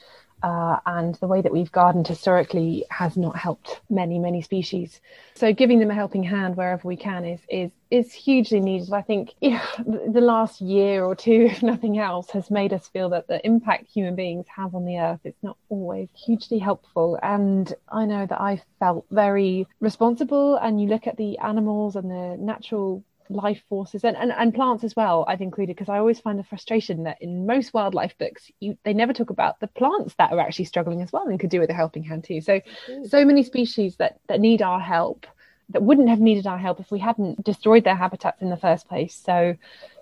uh, 0.42 0.78
and 0.86 1.14
the 1.16 1.26
way 1.26 1.40
that 1.40 1.52
we've 1.52 1.72
gardened 1.72 2.06
historically 2.06 2.84
has 2.90 3.16
not 3.16 3.36
helped 3.36 3.80
many 3.90 4.18
many 4.18 4.42
species. 4.42 5.00
So 5.34 5.52
giving 5.52 5.78
them 5.78 5.90
a 5.90 5.94
helping 5.94 6.22
hand 6.22 6.56
wherever 6.56 6.86
we 6.86 6.96
can 6.96 7.24
is 7.24 7.40
is 7.48 7.70
is 7.90 8.12
hugely 8.12 8.60
needed. 8.60 8.92
I 8.92 9.02
think 9.02 9.34
the 9.40 10.20
last 10.20 10.60
year 10.60 11.04
or 11.04 11.14
two 11.14 11.48
if 11.50 11.62
nothing 11.62 11.98
else 11.98 12.30
has 12.30 12.50
made 12.50 12.72
us 12.72 12.88
feel 12.88 13.08
that 13.10 13.26
the 13.26 13.44
impact 13.44 13.90
human 13.92 14.14
beings 14.14 14.46
have 14.54 14.74
on 14.74 14.84
the 14.84 14.98
earth 14.98 15.20
is 15.24 15.34
not 15.42 15.56
always 15.68 16.08
hugely 16.14 16.58
helpful. 16.58 17.18
And 17.22 17.72
i 17.88 18.04
know 18.06 18.26
that 18.26 18.40
i 18.40 18.62
felt 18.78 19.04
very 19.10 19.66
responsible 19.80 20.56
and 20.56 20.80
you 20.80 20.88
look 20.88 21.06
at 21.06 21.16
the 21.16 21.38
animals 21.38 21.96
and 21.96 22.10
the 22.10 22.36
natural 22.38 23.04
life 23.30 23.62
forces 23.68 24.04
and, 24.04 24.16
and, 24.16 24.32
and 24.32 24.54
plants 24.54 24.84
as 24.84 24.94
well 24.96 25.24
i've 25.28 25.40
included 25.40 25.74
because 25.74 25.88
i 25.88 25.98
always 25.98 26.20
find 26.20 26.38
the 26.38 26.44
frustration 26.44 27.04
that 27.04 27.20
in 27.22 27.46
most 27.46 27.72
wildlife 27.72 28.16
books 28.18 28.50
you, 28.60 28.76
they 28.84 28.92
never 28.92 29.12
talk 29.12 29.30
about 29.30 29.60
the 29.60 29.66
plants 29.68 30.14
that 30.18 30.32
are 30.32 30.40
actually 30.40 30.64
struggling 30.64 31.00
as 31.00 31.12
well 31.12 31.26
and 31.26 31.40
could 31.40 31.50
do 31.50 31.60
with 31.60 31.70
a 31.70 31.74
helping 31.74 32.02
hand 32.02 32.24
too. 32.24 32.40
So 32.40 32.60
so 33.06 33.24
many 33.24 33.42
species 33.42 33.96
that 33.96 34.18
that 34.28 34.40
need 34.40 34.62
our 34.62 34.80
help 34.80 35.26
that 35.70 35.82
wouldn't 35.82 36.08
have 36.08 36.20
needed 36.20 36.46
our 36.46 36.58
help 36.58 36.80
if 36.80 36.90
we 36.90 36.98
hadn't 36.98 37.44
destroyed 37.44 37.84
their 37.84 37.94
habitats 37.94 38.42
in 38.42 38.50
the 38.50 38.56
first 38.56 38.88
place. 38.88 39.14
So 39.14 39.56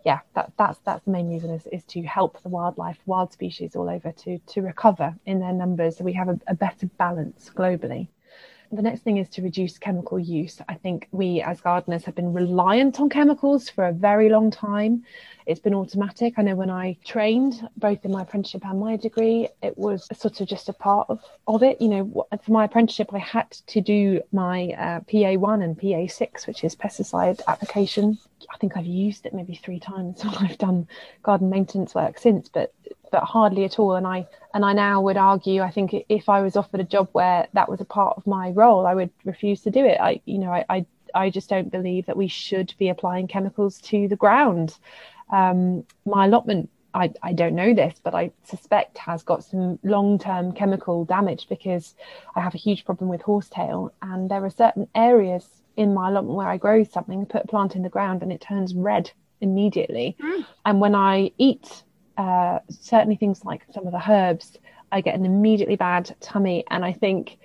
yeah 0.04 0.20
that, 0.34 0.52
that's 0.56 0.78
that's 0.84 1.04
the 1.04 1.10
main 1.10 1.28
reason 1.28 1.50
is, 1.50 1.66
is 1.66 1.84
to 1.84 2.02
help 2.02 2.42
the 2.42 2.48
wildlife 2.48 2.98
wild 3.06 3.32
species 3.32 3.76
all 3.76 3.88
over 3.88 4.12
to 4.12 4.38
to 4.38 4.62
recover 4.62 5.14
in 5.26 5.40
their 5.40 5.52
numbers 5.52 5.98
so 5.98 6.04
we 6.04 6.12
have 6.12 6.28
a, 6.28 6.38
a 6.46 6.54
better 6.54 6.86
balance 6.98 7.50
globally 7.54 8.08
the 8.70 8.82
next 8.82 9.00
thing 9.00 9.16
is 9.16 9.28
to 9.30 9.42
reduce 9.42 9.78
chemical 9.78 10.18
use. 10.18 10.60
I 10.68 10.74
think 10.74 11.08
we 11.10 11.40
as 11.40 11.60
gardeners 11.60 12.04
have 12.04 12.14
been 12.14 12.32
reliant 12.32 13.00
on 13.00 13.08
chemicals 13.08 13.68
for 13.68 13.86
a 13.86 13.92
very 13.92 14.28
long 14.28 14.50
time. 14.50 15.04
It's 15.46 15.60
been 15.60 15.74
automatic. 15.74 16.34
I 16.36 16.42
know 16.42 16.54
when 16.54 16.68
I 16.68 16.98
trained, 17.04 17.66
both 17.78 18.04
in 18.04 18.12
my 18.12 18.22
apprenticeship 18.22 18.66
and 18.66 18.78
my 18.78 18.96
degree, 18.96 19.48
it 19.62 19.78
was 19.78 20.06
sort 20.14 20.40
of 20.42 20.48
just 20.48 20.68
a 20.68 20.74
part 20.74 21.08
of, 21.08 21.20
of 21.46 21.62
it. 21.62 21.80
You 21.80 21.88
know, 21.88 22.26
for 22.42 22.52
my 22.52 22.66
apprenticeship, 22.66 23.14
I 23.14 23.18
had 23.18 23.50
to 23.50 23.80
do 23.80 24.20
my 24.32 24.74
uh, 24.76 25.00
PA1 25.00 25.64
and 25.64 25.78
PA6, 25.78 26.46
which 26.46 26.64
is 26.64 26.76
pesticide 26.76 27.40
application. 27.48 28.18
I 28.52 28.58
think 28.58 28.76
I've 28.76 28.86
used 28.86 29.24
it 29.24 29.32
maybe 29.32 29.54
three 29.54 29.80
times 29.80 30.22
when 30.24 30.34
I've 30.34 30.58
done 30.58 30.86
garden 31.22 31.48
maintenance 31.48 31.94
work 31.94 32.18
since, 32.18 32.50
but 32.50 32.74
but 33.10 33.24
hardly 33.24 33.64
at 33.64 33.78
all. 33.78 33.94
And 33.94 34.06
I 34.06 34.26
and 34.54 34.64
I 34.64 34.72
now 34.72 35.00
would 35.02 35.16
argue, 35.16 35.62
I 35.62 35.70
think 35.70 35.94
if 36.08 36.28
I 36.28 36.40
was 36.40 36.56
offered 36.56 36.80
a 36.80 36.84
job 36.84 37.08
where 37.12 37.46
that 37.52 37.68
was 37.68 37.80
a 37.80 37.84
part 37.84 38.16
of 38.16 38.26
my 38.26 38.50
role, 38.50 38.86
I 38.86 38.94
would 38.94 39.10
refuse 39.24 39.62
to 39.62 39.70
do 39.70 39.84
it. 39.84 39.98
I, 40.00 40.20
you 40.24 40.38
know, 40.38 40.50
I, 40.50 40.64
I, 40.68 40.86
I 41.14 41.30
just 41.30 41.48
don't 41.48 41.70
believe 41.70 42.06
that 42.06 42.16
we 42.16 42.28
should 42.28 42.74
be 42.78 42.88
applying 42.88 43.28
chemicals 43.28 43.80
to 43.82 44.08
the 44.08 44.16
ground. 44.16 44.76
Um, 45.30 45.84
my 46.06 46.24
allotment, 46.24 46.70
I, 46.94 47.12
I 47.22 47.34
don't 47.34 47.54
know 47.54 47.74
this, 47.74 48.00
but 48.02 48.14
I 48.14 48.32
suspect 48.44 48.98
has 48.98 49.22
got 49.22 49.44
some 49.44 49.78
long-term 49.82 50.52
chemical 50.52 51.04
damage 51.04 51.46
because 51.48 51.94
I 52.34 52.40
have 52.40 52.54
a 52.54 52.58
huge 52.58 52.84
problem 52.84 53.10
with 53.10 53.20
horsetail, 53.22 53.92
and 54.00 54.30
there 54.30 54.44
are 54.44 54.50
certain 54.50 54.88
areas 54.94 55.46
in 55.76 55.94
my 55.94 56.08
allotment 56.08 56.36
where 56.36 56.48
I 56.48 56.56
grow 56.56 56.82
something, 56.84 57.26
put 57.26 57.44
a 57.44 57.46
plant 57.46 57.76
in 57.76 57.82
the 57.82 57.88
ground, 57.88 58.22
and 58.22 58.32
it 58.32 58.40
turns 58.40 58.74
red 58.74 59.12
immediately. 59.40 60.16
Mm. 60.20 60.46
And 60.64 60.80
when 60.80 60.94
I 60.94 61.30
eat 61.38 61.84
uh, 62.18 62.58
certainly 62.68 63.16
things 63.16 63.44
like 63.44 63.62
some 63.72 63.86
of 63.86 63.92
the 63.92 64.10
herbs, 64.10 64.58
I 64.90 65.00
get 65.00 65.14
an 65.14 65.24
immediately 65.24 65.76
bad 65.76 66.14
tummy. 66.20 66.64
And 66.68 66.84
I 66.84 66.92
think 66.92 67.38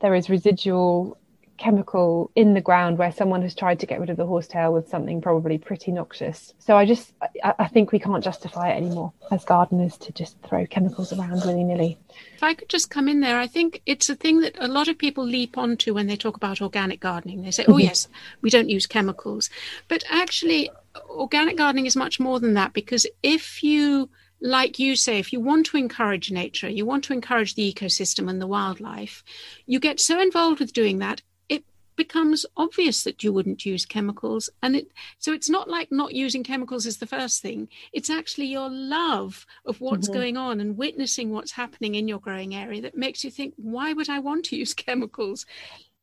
there 0.00 0.14
is 0.14 0.28
residual 0.28 1.18
chemical 1.56 2.30
in 2.36 2.54
the 2.54 2.60
ground 2.60 2.98
where 2.98 3.10
someone 3.10 3.42
has 3.42 3.54
tried 3.54 3.80
to 3.80 3.86
get 3.86 3.98
rid 3.98 4.10
of 4.10 4.16
the 4.16 4.26
horsetail 4.26 4.72
with 4.72 4.88
something 4.88 5.20
probably 5.20 5.58
pretty 5.58 5.90
noxious. 5.90 6.54
So 6.60 6.76
I 6.76 6.86
just, 6.86 7.12
I, 7.42 7.54
I 7.58 7.66
think 7.66 7.90
we 7.90 7.98
can't 7.98 8.22
justify 8.22 8.70
it 8.70 8.76
anymore 8.76 9.12
as 9.32 9.44
gardeners 9.44 9.96
to 9.98 10.12
just 10.12 10.36
throw 10.42 10.66
chemicals 10.66 11.12
around 11.12 11.42
willy 11.44 11.64
nilly. 11.64 11.98
If 12.36 12.42
I 12.44 12.54
could 12.54 12.68
just 12.68 12.90
come 12.90 13.08
in 13.08 13.20
there, 13.20 13.40
I 13.40 13.48
think 13.48 13.82
it's 13.86 14.08
a 14.08 14.14
thing 14.14 14.40
that 14.40 14.54
a 14.60 14.68
lot 14.68 14.86
of 14.86 14.98
people 14.98 15.24
leap 15.24 15.58
onto 15.58 15.94
when 15.94 16.06
they 16.06 16.16
talk 16.16 16.36
about 16.36 16.62
organic 16.62 17.00
gardening. 17.00 17.42
They 17.42 17.50
say, 17.50 17.64
oh, 17.66 17.72
mm-hmm. 17.72 17.80
yes, 17.80 18.08
we 18.40 18.50
don't 18.50 18.68
use 18.68 18.86
chemicals. 18.86 19.50
But 19.88 20.04
actually, 20.08 20.70
organic 21.10 21.56
gardening 21.56 21.86
is 21.86 21.96
much 21.96 22.20
more 22.20 22.38
than 22.38 22.54
that 22.54 22.72
because 22.72 23.04
if 23.24 23.64
you 23.64 24.08
like 24.40 24.78
you 24.78 24.96
say, 24.96 25.18
if 25.18 25.32
you 25.32 25.40
want 25.40 25.66
to 25.66 25.76
encourage 25.76 26.30
nature, 26.30 26.68
you 26.68 26.86
want 26.86 27.04
to 27.04 27.12
encourage 27.12 27.54
the 27.54 27.72
ecosystem 27.72 28.30
and 28.30 28.40
the 28.40 28.46
wildlife, 28.46 29.24
you 29.66 29.80
get 29.80 30.00
so 30.00 30.20
involved 30.20 30.60
with 30.60 30.72
doing 30.72 30.98
that, 30.98 31.22
it 31.48 31.64
becomes 31.96 32.46
obvious 32.56 33.02
that 33.02 33.24
you 33.24 33.32
wouldn't 33.32 33.66
use 33.66 33.84
chemicals. 33.84 34.48
And 34.62 34.76
it 34.76 34.92
so 35.18 35.32
it's 35.32 35.50
not 35.50 35.68
like 35.68 35.90
not 35.90 36.14
using 36.14 36.44
chemicals 36.44 36.86
is 36.86 36.98
the 36.98 37.06
first 37.06 37.42
thing. 37.42 37.68
It's 37.92 38.10
actually 38.10 38.46
your 38.46 38.70
love 38.70 39.44
of 39.64 39.80
what's 39.80 40.08
mm-hmm. 40.08 40.18
going 40.18 40.36
on 40.36 40.60
and 40.60 40.78
witnessing 40.78 41.32
what's 41.32 41.52
happening 41.52 41.96
in 41.96 42.06
your 42.06 42.20
growing 42.20 42.54
area 42.54 42.80
that 42.82 42.96
makes 42.96 43.24
you 43.24 43.30
think, 43.30 43.54
why 43.56 43.92
would 43.92 44.08
I 44.08 44.20
want 44.20 44.44
to 44.46 44.56
use 44.56 44.74
chemicals? 44.86 45.46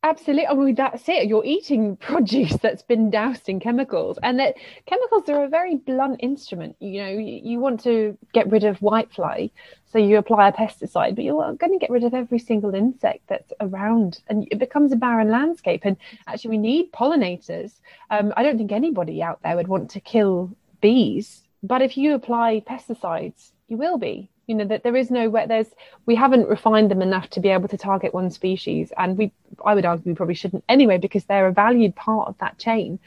Absolutely. 0.06 0.46
I 0.46 0.54
mean, 0.54 0.76
that's 0.76 1.08
it. 1.08 1.26
You're 1.26 1.44
eating 1.44 1.96
produce 2.10 2.56
that's 2.58 2.82
been 2.82 3.10
doused 3.10 3.48
in 3.48 3.58
chemicals, 3.58 4.20
and 4.22 4.38
that 4.38 4.54
chemicals 4.86 5.28
are 5.28 5.42
a 5.42 5.48
very 5.48 5.74
blunt 5.74 6.20
instrument. 6.22 6.76
You 6.78 7.02
know, 7.02 7.08
you, 7.08 7.40
you 7.42 7.58
want 7.58 7.82
to 7.82 8.16
get 8.32 8.48
rid 8.48 8.62
of 8.62 8.78
whitefly, 8.78 9.50
so 9.84 9.98
you 9.98 10.18
apply 10.18 10.46
a 10.46 10.52
pesticide, 10.52 11.16
but 11.16 11.24
you're 11.24 11.54
going 11.54 11.72
to 11.72 11.78
get 11.80 11.90
rid 11.90 12.04
of 12.04 12.14
every 12.14 12.38
single 12.38 12.72
insect 12.72 13.26
that's 13.26 13.52
around, 13.60 14.20
and 14.28 14.46
it 14.52 14.60
becomes 14.60 14.92
a 14.92 14.96
barren 14.96 15.28
landscape. 15.28 15.80
And 15.82 15.96
actually, 16.28 16.50
we 16.50 16.58
need 16.58 16.92
pollinators. 16.92 17.72
Um, 18.10 18.32
I 18.36 18.44
don't 18.44 18.58
think 18.58 18.70
anybody 18.70 19.24
out 19.24 19.40
there 19.42 19.56
would 19.56 19.66
want 19.66 19.90
to 19.90 20.00
kill 20.00 20.52
bees, 20.80 21.42
but 21.64 21.82
if 21.82 21.96
you 21.96 22.14
apply 22.14 22.62
pesticides, 22.64 23.50
you 23.66 23.76
will 23.76 23.98
be 23.98 24.30
you 24.46 24.54
know 24.54 24.64
that 24.64 24.82
there 24.82 24.96
is 24.96 25.10
no 25.10 25.28
where 25.28 25.46
there's 25.46 25.68
we 26.06 26.14
haven't 26.14 26.48
refined 26.48 26.90
them 26.90 27.02
enough 27.02 27.28
to 27.30 27.40
be 27.40 27.48
able 27.48 27.68
to 27.68 27.76
target 27.76 28.14
one 28.14 28.30
species. 28.30 28.92
And 28.96 29.18
we 29.18 29.32
i 29.64 29.74
would 29.74 29.84
argue 29.84 30.10
we 30.10 30.14
probably 30.14 30.34
shouldn't 30.34 30.64
anyway 30.68 30.98
because 30.98 31.24
they're 31.24 31.48
a 31.48 31.52
valued 31.52 31.94
part 31.96 32.28
of 32.28 32.38
that 32.38 32.58
chain. 32.58 32.98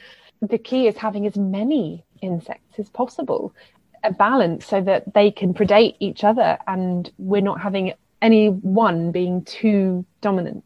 The 0.41 0.57
key 0.57 0.87
is 0.87 0.97
having 0.97 1.25
as 1.25 1.37
many 1.37 2.03
insects 2.21 2.79
as 2.79 2.89
possible 2.89 3.53
a 4.03 4.11
balance 4.11 4.65
so 4.65 4.81
that 4.81 5.13
they 5.13 5.29
can 5.31 5.53
predate 5.53 5.95
each 5.99 6.23
other 6.23 6.57
and 6.67 7.11
we're 7.17 7.41
not 7.41 7.59
having 7.59 7.93
any 8.21 8.47
one 8.47 9.11
being 9.11 9.43
too 9.43 10.05
dominant. 10.21 10.63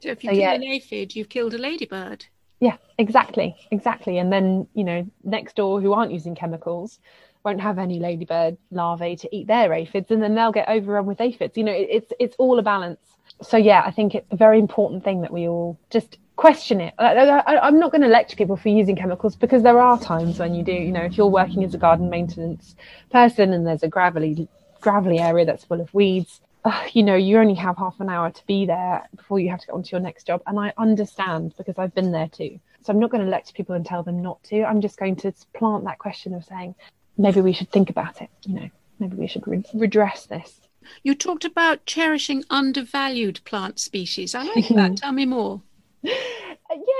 So 0.00 0.08
if 0.10 0.24
you 0.24 0.30
so, 0.30 0.34
kill 0.34 0.40
yeah. 0.40 0.54
an 0.54 0.64
aphid 0.64 1.14
you've 1.14 1.28
killed 1.28 1.54
a 1.54 1.58
ladybird. 1.58 2.24
Yeah 2.60 2.76
exactly 2.98 3.56
exactly. 3.72 4.18
And 4.18 4.32
then 4.32 4.68
you 4.74 4.84
know 4.84 5.06
next 5.24 5.56
door 5.56 5.80
who 5.80 5.92
aren't 5.92 6.12
using 6.12 6.36
chemicals 6.36 7.00
won't 7.44 7.60
have 7.60 7.78
any 7.78 7.98
ladybird 7.98 8.56
larvae 8.70 9.16
to 9.16 9.36
eat 9.36 9.46
their 9.46 9.72
aphids 9.72 10.10
and 10.10 10.22
then 10.22 10.34
they'll 10.34 10.52
get 10.52 10.68
overrun 10.68 11.06
with 11.06 11.20
aphids. 11.20 11.56
You 11.56 11.64
know 11.64 11.72
it, 11.72 11.88
it's 11.90 12.12
it's 12.18 12.36
all 12.36 12.58
a 12.58 12.62
balance. 12.62 13.00
So 13.42 13.56
yeah 13.56 13.82
i 13.84 13.90
think 13.90 14.14
it's 14.14 14.30
a 14.30 14.36
very 14.36 14.58
important 14.58 15.04
thing 15.04 15.22
that 15.22 15.32
we 15.32 15.48
all 15.48 15.78
just 15.90 16.18
question 16.36 16.80
it. 16.80 16.94
I, 16.98 17.68
am 17.68 17.78
not 17.78 17.92
going 17.92 18.02
to 18.02 18.08
lecture 18.08 18.36
people 18.36 18.56
for 18.56 18.68
using 18.68 18.96
chemicals 18.96 19.36
because 19.36 19.62
there 19.62 19.78
are 19.78 19.98
times 19.98 20.38
when 20.38 20.54
you 20.54 20.64
do 20.64 20.72
you 20.72 20.90
know 20.90 21.02
if 21.02 21.16
you're 21.16 21.26
working 21.26 21.62
as 21.62 21.74
a 21.74 21.78
garden 21.78 22.08
maintenance 22.10 22.74
person 23.10 23.52
and 23.52 23.66
there's 23.66 23.82
a 23.82 23.88
gravelly 23.88 24.48
gravelly 24.80 25.20
area 25.20 25.44
that's 25.44 25.64
full 25.64 25.80
of 25.80 25.92
weeds 25.94 26.40
uh, 26.64 26.84
you 26.92 27.02
know 27.02 27.14
you 27.14 27.38
only 27.38 27.54
have 27.54 27.76
half 27.76 28.00
an 28.00 28.08
hour 28.08 28.30
to 28.30 28.46
be 28.46 28.66
there 28.66 29.08
before 29.16 29.38
you 29.38 29.50
have 29.50 29.60
to 29.60 29.66
get 29.66 29.72
on 29.72 29.82
to 29.82 29.90
your 29.90 30.00
next 30.00 30.26
job. 30.26 30.42
And 30.46 30.58
i 30.58 30.72
understand 30.78 31.54
because 31.56 31.78
i've 31.78 31.94
been 31.94 32.12
there 32.12 32.28
too. 32.28 32.58
So 32.82 32.92
i'm 32.92 32.98
not 32.98 33.10
going 33.10 33.24
to 33.24 33.30
lecture 33.30 33.52
people 33.52 33.74
and 33.74 33.84
tell 33.84 34.02
them 34.02 34.22
not 34.22 34.42
to. 34.44 34.64
I'm 34.64 34.80
just 34.80 34.98
going 34.98 35.16
to 35.16 35.32
plant 35.54 35.84
that 35.84 35.98
question 35.98 36.34
of 36.34 36.44
saying 36.44 36.74
maybe 37.16 37.40
we 37.40 37.52
should 37.52 37.70
think 37.70 37.90
about 37.90 38.20
it. 38.22 38.30
You 38.44 38.54
know, 38.54 38.70
maybe 38.98 39.16
we 39.16 39.26
should 39.26 39.46
re- 39.46 39.64
redress 39.74 40.26
this. 40.26 40.60
You 41.02 41.14
talked 41.14 41.44
about 41.44 41.86
cherishing 41.86 42.44
undervalued 42.50 43.40
plant 43.44 43.78
species. 43.78 44.34
I 44.34 44.44
like 44.44 44.68
that. 44.68 44.96
Tell 44.96 45.12
me 45.12 45.26
more. 45.26 45.62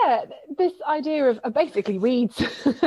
Yeah, 0.04 0.24
this 0.58 0.72
idea 0.86 1.30
of 1.30 1.40
uh, 1.44 1.50
basically 1.50 1.98
weeds. 1.98 2.38
um, 2.66 2.74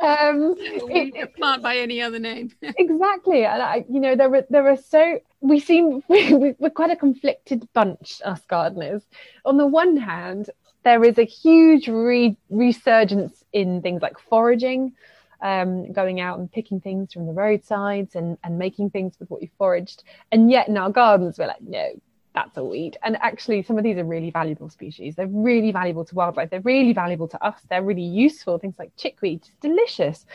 it, 0.00 1.22
a 1.22 1.26
plant 1.26 1.62
by 1.62 1.76
any 1.76 2.00
other 2.00 2.18
name. 2.18 2.52
exactly, 2.62 3.44
and 3.44 3.62
I, 3.62 3.84
you 3.90 4.00
know, 4.00 4.16
there 4.16 4.34
are 4.34 4.44
there 4.48 4.68
are 4.68 4.76
so 4.76 5.20
we 5.40 5.60
seem 5.60 6.02
we, 6.08 6.54
we're 6.58 6.70
quite 6.70 6.90
a 6.90 6.96
conflicted 6.96 7.68
bunch, 7.74 8.20
us 8.24 8.40
gardeners. 8.48 9.02
On 9.44 9.58
the 9.58 9.66
one 9.66 9.96
hand, 9.96 10.50
there 10.84 11.04
is 11.04 11.18
a 11.18 11.24
huge 11.24 11.88
re- 11.88 12.36
resurgence 12.50 13.44
in 13.52 13.82
things 13.82 14.00
like 14.00 14.18
foraging 14.18 14.92
um, 15.40 15.92
going 15.92 16.20
out 16.20 16.38
and 16.38 16.50
picking 16.50 16.80
things 16.80 17.12
from 17.12 17.26
the 17.26 17.32
roadsides 17.32 18.14
and, 18.14 18.38
and 18.44 18.58
making 18.58 18.90
things 18.90 19.14
with 19.18 19.30
what 19.30 19.42
you 19.42 19.48
foraged. 19.58 20.02
And 20.32 20.50
yet 20.50 20.68
in 20.68 20.76
our 20.76 20.90
gardens, 20.90 21.38
we're 21.38 21.46
like, 21.46 21.62
no, 21.62 21.88
that's 22.34 22.56
a 22.56 22.64
weed. 22.64 22.96
And 23.02 23.16
actually, 23.16 23.62
some 23.62 23.78
of 23.78 23.84
these 23.84 23.96
are 23.96 24.04
really 24.04 24.30
valuable 24.30 24.68
species. 24.68 25.16
They're 25.16 25.26
really 25.26 25.72
valuable 25.72 26.04
to 26.04 26.14
wildlife. 26.14 26.50
They're 26.50 26.60
really 26.60 26.92
valuable 26.92 27.28
to 27.28 27.44
us. 27.44 27.60
They're 27.68 27.82
really 27.82 28.02
useful. 28.02 28.58
Things 28.58 28.76
like 28.78 28.94
chickweed, 28.96 29.42
just 29.42 29.60
delicious. 29.60 30.26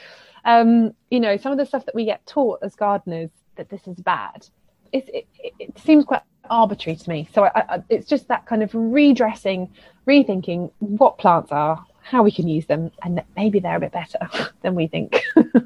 Um, 0.45 0.93
you 1.10 1.19
know, 1.19 1.38
some 1.38 1.51
of 1.51 1.57
the 1.57 1.65
stuff 1.65 1.86
that 1.86 1.95
we 1.95 2.05
get 2.05 2.25
taught 2.25 2.60
as 2.62 2.75
gardeners 2.75 3.29
that 3.55 3.69
this 3.69 3.88
is 3.88 3.98
bad, 3.98 4.48
it, 4.91 5.10
it, 5.13 5.27
it 5.60 5.79
seems 5.79 6.03
quite 6.05 6.22
arbitrary 6.50 6.98
to 6.98 7.10
me. 7.10 7.29
So 7.33 7.45
I, 7.45 7.51
I, 7.55 7.83
it's 7.89 8.07
just 8.07 8.27
that 8.27 8.45
kind 8.45 8.63
of 8.63 8.72
redressing, 8.74 9.69
rethinking 10.07 10.72
what 10.79 11.17
plants 11.17 11.51
are, 11.51 11.86
how 12.03 12.24
we 12.24 12.31
can 12.31 12.48
use 12.48 12.65
them, 12.65 12.91
and 13.03 13.24
maybe 13.36 13.60
they're 13.60 13.77
a 13.77 13.79
bit 13.79 13.91
better 13.91 14.19
than 14.62 14.75
we 14.75 14.88
think. 14.88 15.22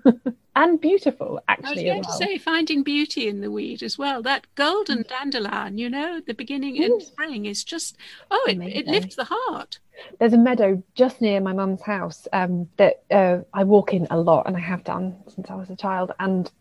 and 0.56 0.80
beautiful, 0.80 1.42
actually. 1.48 1.68
I 1.68 1.72
was 1.72 1.84
going 1.84 2.02
well. 2.04 2.20
to 2.20 2.26
say, 2.26 2.38
finding 2.38 2.84
beauty 2.84 3.28
in 3.28 3.42
the 3.42 3.52
weed 3.52 3.84
as 3.84 3.98
well. 3.98 4.22
That 4.22 4.48
golden 4.56 5.04
mm. 5.04 5.08
dandelion, 5.08 5.78
you 5.78 5.90
know, 5.90 6.22
the 6.26 6.34
beginning 6.34 6.78
in 6.78 7.02
spring 7.02 7.46
is 7.46 7.64
just, 7.64 7.98
oh, 8.32 8.46
it, 8.48 8.60
it 8.62 8.88
lifts 8.88 9.16
the 9.16 9.26
heart. 9.26 9.80
There's 10.20 10.34
a 10.34 10.38
meadow 10.38 10.82
just 10.94 11.22
near 11.22 11.42
my 11.42 11.54
mum's 11.54 11.82
house 11.82 12.28
um, 12.32 12.70
that 12.78 13.04
uh, 13.10 13.40
I 13.54 13.64
walk 13.64 13.94
in 13.94 14.08
a 14.12 14.18
lot, 14.18 14.48
and 14.48 14.56
I 14.56 14.60
have 14.60 14.84
done 14.84 15.16
since 15.28 15.50
I 15.50 15.56
was 15.56 15.70
a 15.70 15.76
child. 15.76 16.12
And 16.20 16.52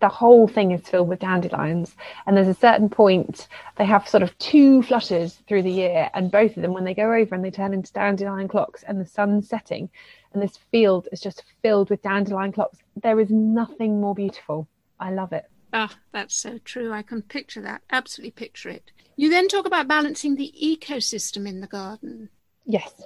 the 0.00 0.08
whole 0.08 0.48
thing 0.48 0.72
is 0.72 0.88
filled 0.88 1.08
with 1.08 1.20
dandelions. 1.20 1.96
And 2.26 2.36
there's 2.36 2.48
a 2.48 2.54
certain 2.54 2.88
point 2.88 3.48
they 3.76 3.84
have 3.84 4.08
sort 4.08 4.22
of 4.22 4.36
two 4.38 4.82
flushes 4.82 5.34
through 5.48 5.62
the 5.62 5.70
year, 5.70 6.10
and 6.14 6.30
both 6.30 6.56
of 6.56 6.62
them, 6.62 6.72
when 6.72 6.84
they 6.84 6.94
go 6.94 7.12
over 7.12 7.34
and 7.34 7.44
they 7.44 7.50
turn 7.50 7.74
into 7.74 7.92
dandelion 7.92 8.48
clocks, 8.48 8.82
and 8.82 9.00
the 9.00 9.06
sun's 9.06 9.48
setting, 9.48 9.88
and 10.32 10.42
this 10.42 10.58
field 10.70 11.08
is 11.12 11.20
just 11.20 11.44
filled 11.62 11.90
with 11.90 12.02
dandelion 12.02 12.52
clocks. 12.52 12.78
There 13.02 13.20
is 13.20 13.30
nothing 13.30 14.00
more 14.00 14.14
beautiful. 14.14 14.68
I 15.00 15.10
love 15.10 15.32
it. 15.32 15.44
Ah, 15.72 15.90
oh, 15.92 15.96
that's 16.12 16.34
so 16.34 16.58
true. 16.58 16.92
I 16.92 17.02
can 17.02 17.22
picture 17.22 17.60
that. 17.62 17.82
Absolutely 17.90 18.30
picture 18.32 18.70
it. 18.70 18.90
You 19.16 19.28
then 19.28 19.48
talk 19.48 19.66
about 19.66 19.88
balancing 19.88 20.36
the 20.36 20.52
ecosystem 20.62 21.46
in 21.46 21.60
the 21.60 21.66
garden. 21.66 22.30
Yes. 22.64 23.02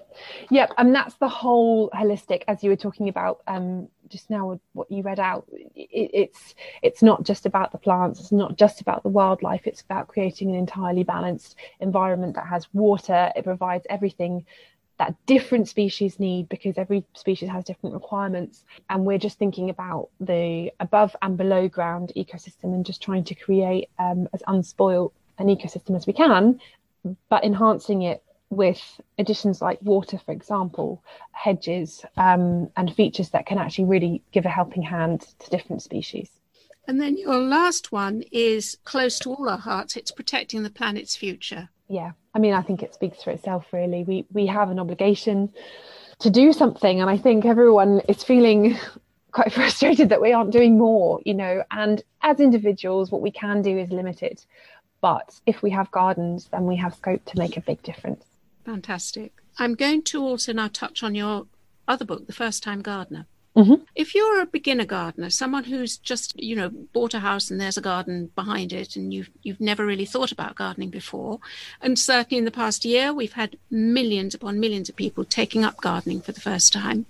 Yep. 0.50 0.72
And 0.76 0.94
that's 0.94 1.14
the 1.14 1.28
whole 1.28 1.88
holistic, 1.90 2.42
as 2.48 2.62
you 2.64 2.70
were 2.70 2.76
talking 2.76 3.08
about 3.08 3.42
um, 3.46 3.88
just 4.12 4.31
now, 4.31 4.61
what 4.75 4.90
you 4.90 5.02
read 5.02 5.19
out. 5.19 5.47
It, 5.75 6.11
it's 6.12 6.54
it's 6.83 7.02
not 7.02 7.25
just 7.25 7.47
about 7.47 7.73
the 7.73 7.78
plants. 7.78 8.21
It's 8.21 8.33
not 8.33 8.57
just 8.57 8.81
about 8.81 9.02
the 9.02 9.09
wildlife. 9.09 9.66
It's 9.66 9.81
about 9.81 10.09
creating 10.09 10.50
an 10.50 10.57
entirely 10.57 11.02
balanced 11.02 11.57
environment 11.81 12.35
that 12.35 12.47
has 12.47 12.69
water. 12.73 13.33
It 13.35 13.45
provides 13.45 13.87
everything 13.90 14.45
that 14.99 15.14
different 15.26 15.69
species 15.69 16.21
need 16.21 16.49
because 16.49 16.78
every 16.78 17.04
species 17.14 17.49
has 17.49 17.64
different 17.64 17.95
requirements. 17.95 18.64
And 18.90 19.04
we're 19.04 19.19
just 19.19 19.38
thinking 19.38 19.71
about 19.71 20.11
the 20.21 20.71
above 20.78 21.16
and 21.23 21.37
below 21.37 21.69
ground 21.69 22.12
ecosystem 22.16 22.75
and 22.75 22.87
just 22.87 23.02
trying 23.02 23.25
to 23.25 23.35
create 23.35 23.88
um, 23.99 24.28
as 24.33 24.42
unspoiled 24.47 25.12
an 25.38 25.49
ecosystem 25.49 25.97
as 25.97 26.07
we 26.07 26.12
can, 26.12 26.61
but 27.28 27.42
enhancing 27.42 28.02
it 28.02 28.23
with 28.52 29.00
additions 29.18 29.62
like 29.62 29.80
water, 29.82 30.18
for 30.18 30.30
example, 30.30 31.02
hedges, 31.32 32.04
um, 32.18 32.71
and 32.76 32.94
features 32.94 33.30
that 33.30 33.47
can 33.47 33.59
actually 33.59 33.87
really 33.87 34.23
give 34.30 34.44
a 34.44 34.50
helping 34.50 34.82
hand 34.82 35.26
to 35.38 35.50
different 35.50 35.82
species. 35.82 36.30
And 36.87 37.00
then 37.00 37.16
your 37.16 37.38
last 37.38 37.92
one 37.92 38.25
is 38.30 38.76
close 38.85 39.18
to 39.21 39.32
all 39.32 39.49
our 39.49 39.59
hearts. 39.59 39.97
It's 39.97 40.11
protecting 40.11 40.62
the 40.62 40.71
planet's 40.71 41.16
future. 41.16 41.71
Yeah, 41.88 42.12
I 42.35 42.38
mean, 42.38 42.52
I 42.52 42.61
think 42.61 42.82
it 42.82 42.92
speaks 42.92 43.23
for 43.23 43.30
itself. 43.30 43.66
Really, 43.73 44.04
we 44.04 44.26
we 44.32 44.47
have 44.47 44.71
an 44.71 44.78
obligation 44.78 45.50
to 46.18 46.28
do 46.28 46.52
something, 46.52 47.00
and 47.00 47.09
I 47.09 47.16
think 47.16 47.47
everyone 47.47 48.00
is 48.09 48.23
feeling 48.23 48.76
quite 49.32 49.52
frustrated 49.59 50.11
that 50.11 50.21
we 50.21 50.32
aren't 50.32 50.50
doing 50.50 50.76
more. 50.76 51.21
You 51.25 51.35
know, 51.35 51.62
and 51.71 52.02
as 52.21 52.38
individuals, 52.38 53.11
what 53.11 53.23
we 53.23 53.30
can 53.30 53.62
do 53.62 53.78
is 53.78 53.90
limited. 53.90 54.44
But 55.00 55.40
if 55.47 55.62
we 55.62 55.71
have 55.71 55.90
gardens, 55.90 56.49
then 56.52 56.66
we 56.66 56.76
have 56.76 56.94
scope 56.94 57.25
to 57.25 57.38
make 57.38 57.56
a 57.56 57.61
big 57.61 57.82
difference. 57.82 58.25
Fantastic. 58.64 59.33
I'm 59.59 59.75
going 59.75 60.02
to 60.04 60.23
also 60.23 60.52
now 60.52 60.69
touch 60.69 61.02
on 61.02 61.14
your 61.14 61.47
other 61.88 62.04
book, 62.04 62.26
The 62.26 62.33
First 62.33 62.62
Time 62.62 62.81
Gardener. 62.81 63.26
Mm-hmm. 63.57 63.85
If 63.95 64.14
you're 64.14 64.40
a 64.40 64.47
beginner 64.47 64.87
gardener, 64.87 65.28
someone 65.28 65.64
who's 65.64 65.99
just 65.99 66.38
you 66.40 66.57
know 66.57 66.71
bought 66.71 67.12
a 67.12 67.21
house 67.21 67.50
and 67.50 67.61
there's 67.61 67.76
a 67.76 67.83
garden 67.83 68.31
behind 68.35 68.73
it, 68.73 68.97
and 68.97 69.12
you've 69.12 69.31
you've 69.42 69.61
never 69.61 69.85
really 69.85 70.07
thought 70.07 70.33
about 70.33 70.54
gardening 70.54 70.88
before, 70.88 71.38
and 71.83 71.99
certainly 71.99 72.38
in 72.38 72.47
the 72.47 72.50
past 72.50 72.87
year 72.87 73.12
we've 73.12 73.35
had 73.35 73.59
millions 73.71 74.35
upon 74.35 74.59
millions 74.59 74.88
of 74.88 74.97
people 74.97 75.25
taking 75.25 75.64
up 75.64 75.76
gardening 75.83 76.23
for 76.23 76.33
the 76.33 76.40
first 76.40 76.73
time. 76.73 77.04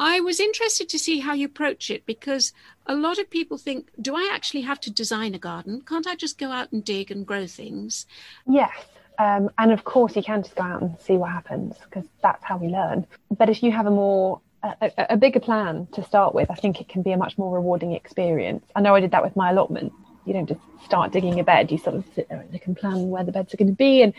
I 0.00 0.20
was 0.20 0.38
interested 0.38 0.88
to 0.90 0.98
see 0.98 1.18
how 1.18 1.32
you 1.34 1.46
approach 1.46 1.90
it 1.90 2.06
because 2.06 2.52
a 2.86 2.94
lot 2.94 3.18
of 3.18 3.28
people 3.28 3.58
think, 3.58 3.90
do 4.00 4.14
I 4.14 4.30
actually 4.32 4.60
have 4.60 4.78
to 4.82 4.92
design 4.92 5.34
a 5.34 5.40
garden? 5.40 5.82
Can't 5.84 6.06
I 6.06 6.14
just 6.14 6.38
go 6.38 6.52
out 6.52 6.70
and 6.70 6.84
dig 6.84 7.10
and 7.10 7.26
grow 7.26 7.48
things? 7.48 8.06
Yes. 8.46 8.70
Um, 9.18 9.50
and 9.58 9.72
of 9.72 9.84
course, 9.84 10.14
you 10.14 10.22
can 10.22 10.42
just 10.42 10.54
go 10.54 10.62
out 10.62 10.80
and 10.80 10.96
see 11.00 11.14
what 11.14 11.30
happens 11.30 11.76
because 11.84 12.08
that's 12.22 12.42
how 12.44 12.56
we 12.56 12.68
learn. 12.68 13.06
But 13.36 13.50
if 13.50 13.62
you 13.62 13.72
have 13.72 13.86
a 13.86 13.90
more 13.90 14.40
a, 14.62 14.90
a, 15.10 15.16
bigger 15.16 15.40
plan 15.40 15.86
to 15.92 16.02
start 16.02 16.34
with, 16.34 16.50
I 16.50 16.54
think 16.54 16.80
it 16.80 16.88
can 16.88 17.02
be 17.02 17.12
a 17.12 17.16
much 17.16 17.38
more 17.38 17.54
rewarding 17.54 17.92
experience. 17.92 18.64
I 18.74 18.80
know 18.80 18.94
I 18.94 19.00
did 19.00 19.12
that 19.12 19.22
with 19.22 19.36
my 19.36 19.50
allotment. 19.50 19.92
You 20.24 20.32
don't 20.32 20.48
just 20.48 20.60
start 20.84 21.12
digging 21.12 21.40
a 21.40 21.44
bed; 21.44 21.72
you 21.72 21.78
sort 21.78 21.96
of 21.96 22.04
sit 22.14 22.28
there 22.28 22.40
and 22.40 22.52
you 22.52 22.60
can 22.60 22.74
plan 22.74 23.08
where 23.08 23.24
the 23.24 23.32
beds 23.32 23.52
are 23.54 23.56
going 23.56 23.68
to 23.68 23.74
be. 23.74 24.02
And 24.02 24.14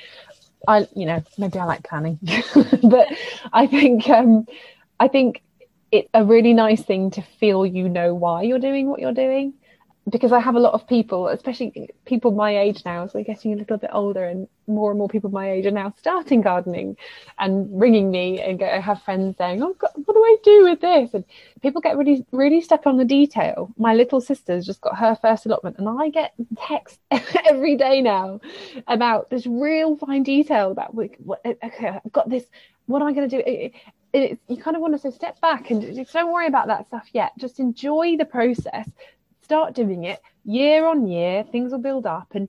I, 0.68 0.88
you 0.96 1.06
know, 1.06 1.24
maybe 1.38 1.60
I 1.60 1.66
like 1.66 1.88
planning, 1.88 2.20
but 2.84 3.08
I 3.54 3.68
think 3.68 4.10
um, 4.10 4.48
I 5.00 5.08
think 5.08 5.42
it's 5.92 6.10
a 6.14 6.24
really 6.24 6.54
nice 6.54 6.84
thing 6.84 7.12
to 7.12 7.22
feel 7.40 7.66
you 7.66 7.88
know 7.88 8.14
why 8.14 8.44
you're 8.44 8.60
doing 8.60 8.90
what 8.90 9.00
you're 9.00 9.14
doing 9.14 9.54
because 10.12 10.32
I 10.32 10.40
have 10.40 10.56
a 10.56 10.60
lot 10.60 10.74
of 10.74 10.88
people, 10.88 11.28
especially 11.28 11.90
people 12.06 12.32
my 12.32 12.58
age 12.58 12.84
now, 12.86 13.06
so 13.08 13.18
we're 13.20 13.26
getting 13.26 13.54
a 13.54 13.56
little 13.56 13.78
bit 13.78 13.90
older, 13.94 14.24
and 14.24 14.48
more 14.68 14.92
and 14.92 15.00
more 15.00 15.08
people 15.08 15.30
my 15.30 15.52
age 15.52 15.66
are 15.66 15.72
now 15.72 15.94
starting 15.98 16.42
gardening 16.42 16.96
and 17.40 17.68
ringing 17.80 18.12
me 18.12 18.40
and 18.40 18.62
I 18.62 18.80
have 18.80 19.02
friends 19.02 19.38
saying, 19.38 19.62
"Oh, 19.64 19.74
God, 19.78 19.92
what 20.06 20.14
do 20.14 20.20
I 20.20 20.38
do 20.44 20.64
with 20.66 20.82
this?" 20.82 21.14
And 21.14 21.24
people 21.62 21.82
get 21.82 21.98
really, 21.98 22.26
really 22.32 22.62
stuck 22.62 22.86
on 22.86 22.98
the 22.98 23.06
detail. 23.06 23.74
My 23.78 23.94
little 23.94 24.22
sister's 24.22 24.66
just 24.66 24.82
got 24.82 24.98
her 24.98 25.16
first 25.16 25.46
allotment, 25.46 25.78
and 25.80 25.90
I 25.90 26.10
get 26.10 26.34
texts 26.58 27.00
every 27.50 27.76
day 27.76 28.02
now 28.02 28.42
about 28.88 29.30
this 29.30 29.46
real 29.48 29.98
fine 29.98 30.24
detail 30.24 30.72
about 30.72 30.96
uh, 30.98 31.54
okay, 31.64 32.00
I've 32.06 32.12
got 32.12 32.30
this. 32.30 32.46
What 32.86 33.02
am 33.02 33.08
I 33.08 33.14
going 33.14 33.30
to 33.30 33.38
do? 33.38 33.44
It, 33.46 33.74
it, 34.14 34.40
you 34.48 34.58
kind 34.58 34.76
of 34.76 34.82
want 34.82 34.94
to 34.94 35.00
say 35.00 35.12
step 35.12 35.40
back 35.42 35.70
and 35.70 35.82
just 35.96 36.14
don't 36.14 36.32
worry 36.32 36.48
about 36.48 36.68
that 36.68 36.88
stuff 36.88 37.08
yet. 37.14 37.32
Just 37.38 37.60
enjoy 37.60 38.18
the 38.18 38.26
process 38.26 38.90
start 39.50 39.74
doing 39.74 40.04
it 40.04 40.20
year 40.46 40.86
on 40.86 41.08
year, 41.08 41.44
things 41.52 41.72
will 41.72 41.80
build 41.80 42.06
up 42.06 42.28
and 42.36 42.48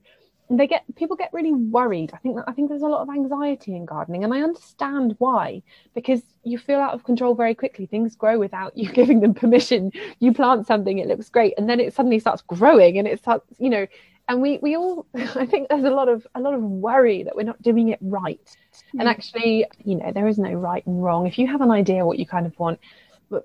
they 0.51 0.67
get 0.67 0.83
people 0.95 1.15
get 1.15 1.33
really 1.33 1.53
worried. 1.53 2.11
I 2.13 2.17
think 2.17 2.37
I 2.45 2.51
think 2.51 2.69
there's 2.69 2.81
a 2.81 2.87
lot 2.87 3.01
of 3.01 3.09
anxiety 3.09 3.73
in 3.75 3.85
gardening, 3.85 4.23
and 4.23 4.33
I 4.33 4.41
understand 4.41 5.15
why 5.17 5.63
because 5.95 6.21
you 6.43 6.57
feel 6.57 6.79
out 6.79 6.93
of 6.93 7.03
control 7.05 7.33
very 7.35 7.55
quickly. 7.55 7.85
Things 7.85 8.15
grow 8.15 8.37
without 8.37 8.77
you 8.81 8.91
giving 8.91 9.21
them 9.21 9.33
permission. 9.33 9.91
You 10.19 10.33
plant 10.33 10.67
something, 10.67 10.99
it 10.99 11.07
looks 11.07 11.29
great, 11.29 11.53
and 11.57 11.69
then 11.69 11.79
it 11.79 11.93
suddenly 11.93 12.19
starts 12.19 12.41
growing, 12.41 12.97
and 12.97 13.07
it 13.07 13.19
starts, 13.19 13.45
you 13.59 13.69
know. 13.69 13.87
And 14.27 14.41
we 14.41 14.59
we 14.61 14.75
all, 14.75 15.07
I 15.15 15.45
think 15.45 15.69
there's 15.69 15.85
a 15.85 15.89
lot 15.89 16.09
of 16.09 16.27
a 16.35 16.41
lot 16.41 16.53
of 16.53 16.61
worry 16.61 17.23
that 17.23 17.35
we're 17.35 17.51
not 17.51 17.61
doing 17.61 17.89
it 17.89 17.99
right. 18.01 18.45
Mm. 18.93 18.99
And 18.99 19.09
actually, 19.09 19.65
you 19.85 19.95
know, 19.95 20.11
there 20.11 20.27
is 20.27 20.37
no 20.37 20.51
right 20.51 20.85
and 20.85 21.01
wrong. 21.01 21.27
If 21.27 21.39
you 21.39 21.47
have 21.47 21.61
an 21.61 21.71
idea 21.71 22.05
what 22.05 22.19
you 22.19 22.25
kind 22.25 22.45
of 22.45 22.59
want, 22.59 22.79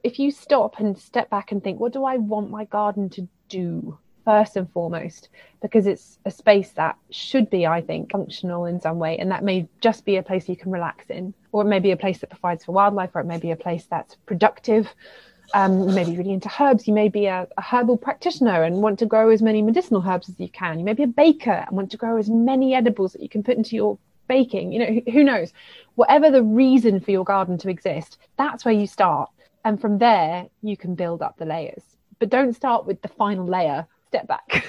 if 0.02 0.18
you 0.18 0.30
stop 0.30 0.80
and 0.80 0.98
step 0.98 1.30
back 1.30 1.52
and 1.52 1.62
think, 1.62 1.80
what 1.80 1.92
do 1.92 2.04
I 2.04 2.16
want 2.16 2.50
my 2.50 2.64
garden 2.64 3.08
to 3.10 3.28
do 3.48 3.98
first 4.24 4.56
and 4.56 4.70
foremost? 4.72 5.28
Because 5.62 5.86
it's 5.86 6.18
a 6.24 6.30
space 6.30 6.70
that 6.72 6.96
should 7.10 7.50
be, 7.50 7.66
I 7.66 7.80
think, 7.80 8.10
functional 8.10 8.66
in 8.66 8.80
some 8.80 8.98
way. 8.98 9.18
And 9.18 9.30
that 9.30 9.44
may 9.44 9.68
just 9.80 10.04
be 10.04 10.16
a 10.16 10.22
place 10.22 10.48
you 10.48 10.56
can 10.56 10.72
relax 10.72 11.10
in, 11.10 11.34
or 11.52 11.62
it 11.62 11.66
may 11.66 11.78
be 11.78 11.90
a 11.90 11.96
place 11.96 12.18
that 12.18 12.30
provides 12.30 12.64
for 12.64 12.72
wildlife, 12.72 13.10
or 13.14 13.20
it 13.20 13.26
may 13.26 13.38
be 13.38 13.50
a 13.50 13.56
place 13.56 13.86
that's 13.88 14.16
productive. 14.26 14.88
Um, 15.54 15.88
you 15.88 15.94
may 15.94 16.04
be 16.04 16.16
really 16.16 16.32
into 16.32 16.50
herbs. 16.60 16.88
You 16.88 16.94
may 16.94 17.08
be 17.08 17.26
a, 17.26 17.46
a, 17.56 17.62
herbal 17.62 17.98
practitioner 17.98 18.64
and 18.64 18.82
want 18.82 18.98
to 18.98 19.06
grow 19.06 19.30
as 19.30 19.42
many 19.42 19.62
medicinal 19.62 20.02
herbs 20.04 20.28
as 20.28 20.40
you 20.40 20.48
can. 20.48 20.80
You 20.80 20.84
may 20.84 20.92
be 20.92 21.04
a 21.04 21.08
baker 21.08 21.64
and 21.66 21.76
want 21.76 21.92
to 21.92 21.96
grow 21.96 22.16
as 22.16 22.28
many 22.28 22.74
edibles 22.74 23.12
that 23.12 23.22
you 23.22 23.28
can 23.28 23.44
put 23.44 23.56
into 23.56 23.76
your 23.76 23.96
baking. 24.26 24.72
You 24.72 24.78
know, 24.80 25.12
who 25.12 25.22
knows? 25.22 25.52
Whatever 25.94 26.32
the 26.32 26.42
reason 26.42 26.98
for 26.98 27.12
your 27.12 27.22
garden 27.22 27.58
to 27.58 27.68
exist, 27.68 28.18
that's 28.36 28.64
where 28.64 28.74
you 28.74 28.88
start 28.88 29.30
and 29.66 29.80
from 29.80 29.98
there 29.98 30.46
you 30.62 30.76
can 30.76 30.94
build 30.94 31.20
up 31.20 31.36
the 31.36 31.44
layers. 31.44 31.82
But 32.20 32.30
don't 32.30 32.54
start 32.54 32.86
with 32.86 33.02
the 33.02 33.08
final 33.08 33.44
layer 33.44 33.88
step 34.06 34.28
back. 34.28 34.64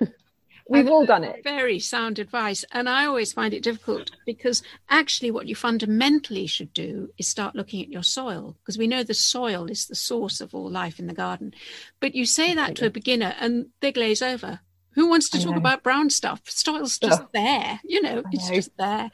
We've 0.70 0.88
all 0.88 1.04
done 1.04 1.22
it. 1.22 1.44
Very 1.44 1.78
sound 1.78 2.18
advice. 2.18 2.64
And 2.72 2.88
i 2.88 3.04
always 3.04 3.34
find 3.34 3.52
it 3.52 3.62
difficult 3.62 4.10
because 4.24 4.62
actually 4.88 5.30
what 5.30 5.48
you 5.48 5.54
fundamentally 5.54 6.46
should 6.46 6.72
do 6.72 7.10
is 7.18 7.28
start 7.28 7.54
looking 7.54 7.82
at 7.82 7.90
your 7.90 8.02
soil 8.02 8.56
because 8.62 8.78
we 8.78 8.86
know 8.86 9.02
the 9.02 9.12
soil 9.12 9.66
is 9.66 9.86
the 9.86 9.94
source 9.94 10.40
of 10.40 10.54
all 10.54 10.70
life 10.70 10.98
in 10.98 11.08
the 11.08 11.12
garden. 11.12 11.52
But 12.00 12.14
you 12.14 12.24
say 12.24 12.54
that 12.54 12.74
to 12.76 12.86
a 12.86 12.90
beginner 12.90 13.34
and 13.38 13.66
they 13.80 13.92
glaze 13.92 14.22
over. 14.22 14.60
Who 14.94 15.10
wants 15.10 15.28
to 15.30 15.42
talk 15.42 15.56
about 15.56 15.82
brown 15.82 16.08
stuff? 16.08 16.40
Soil's 16.46 16.98
just 16.98 17.22
there, 17.34 17.80
you 17.84 18.00
know, 18.00 18.22
it's 18.32 18.48
know. 18.48 18.54
just 18.54 18.76
there. 18.78 19.10